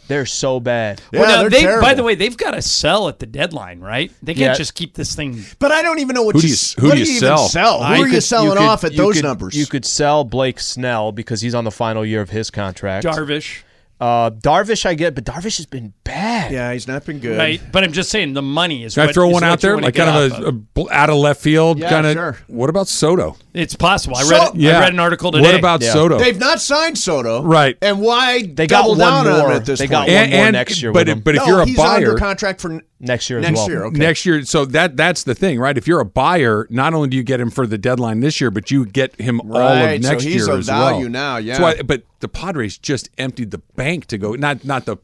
[0.08, 1.02] They're so bad.
[1.12, 3.80] Yeah, well, now they're they, by the way, they've got to sell at the deadline,
[3.80, 4.12] right?
[4.22, 4.54] They can't Yeah.
[4.54, 5.44] just keep this thing.
[5.60, 7.20] But I don't even know what Who do you, you- who what do you even
[7.20, 7.48] sell?
[7.50, 7.82] sell.
[7.82, 9.56] I Who are you could- selling could- off at you those could- numbers?
[9.56, 13.06] You could sell Blake Snell because he's on the final year of his contract.
[13.06, 13.64] Darvish,
[13.98, 16.52] Uh, Darvish, I get, but Darvish has been bad.
[16.52, 17.38] yeah, he's not been good.
[17.38, 17.62] right?
[17.72, 18.96] But I'm just saying the money is.
[18.96, 21.80] Can I throw one out there, like kind of a, a out of left field
[21.80, 22.14] Yeah, kind of?
[22.14, 22.38] sure.
[22.48, 23.38] What about Soto?
[23.54, 24.18] It's possible.
[24.18, 24.50] I read.
[24.50, 24.78] It, Yeah.
[24.78, 25.44] I read an article today.
[25.44, 25.94] What about Yeah.
[25.94, 26.18] Soto?
[26.20, 27.78] They've not signed Soto, Right.
[27.82, 29.52] And why They got double one down on more.
[29.52, 29.92] him at this They point?
[29.92, 31.20] got one And- more and- next year But with him.
[31.22, 33.58] but if No, you're a he's buyer, under contract for n- next year as next
[33.60, 33.70] well.
[33.70, 33.84] year.
[33.86, 33.98] Okay.
[33.98, 34.44] next year.
[34.46, 35.78] So that that's the thing, right?
[35.78, 38.52] If you're a buyer, not only do you get him for the deadline this year,
[38.52, 41.10] but you get him all of next so next he's year of as value well.
[41.10, 41.58] now, yeah.
[41.60, 44.98] That's why- but the Padres just emptied the bank to go, not not the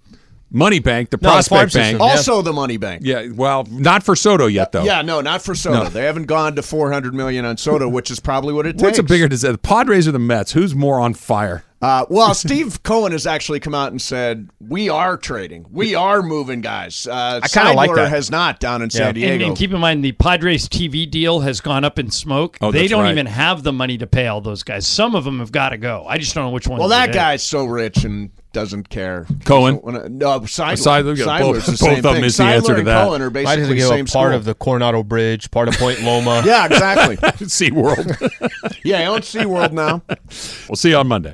[0.53, 1.85] money bank, the No, the prospect bank.
[1.93, 2.01] system.
[2.01, 3.03] Also, the money bank.
[3.05, 4.83] Yeah, well, not for Soto yet though.
[4.83, 5.83] Yeah, no, not for Soto.
[5.83, 5.89] No.
[5.89, 8.83] They haven't gone to 400 million on Soto, which is probably what it takes.
[8.83, 9.53] What's a bigger disaster?
[9.53, 10.51] The Padres or the Mets?
[10.53, 11.63] Who's more on fire?
[11.81, 16.21] Uh, well, Steve Cohen has actually come out and said we are trading, we are
[16.21, 17.07] moving guys.
[17.07, 18.09] Uh, I kinda like Seidler that.
[18.09, 19.47] Has not down in San Diego.
[19.47, 22.57] and keep in mind, the Padres TV deal has gone up in smoke.
[22.61, 23.11] Oh, they don't right.
[23.11, 24.85] even have the money to pay all those guys.
[24.85, 26.05] Some of them have got to go.
[26.07, 26.79] I just don't know which ones.
[26.79, 29.25] well, that guy's so rich, and doesn't care.
[29.45, 29.79] Cohen?
[29.81, 30.73] Wanna- no, Seidler.
[30.73, 32.23] Seidler, yeah, both- Seidler's the both same of them thing.
[32.25, 33.05] is the Seidler answer to and that.
[33.05, 34.35] Cohen are Might as basically well give same up part school.
[34.37, 36.43] of the Coronado Bridge, part of Point Loma.
[36.45, 37.15] Yeah, exactly.
[37.47, 38.29] SeaWorld.
[38.83, 40.01] yeah, I own SeaWorld now.
[40.67, 41.33] we'll see you on Monday.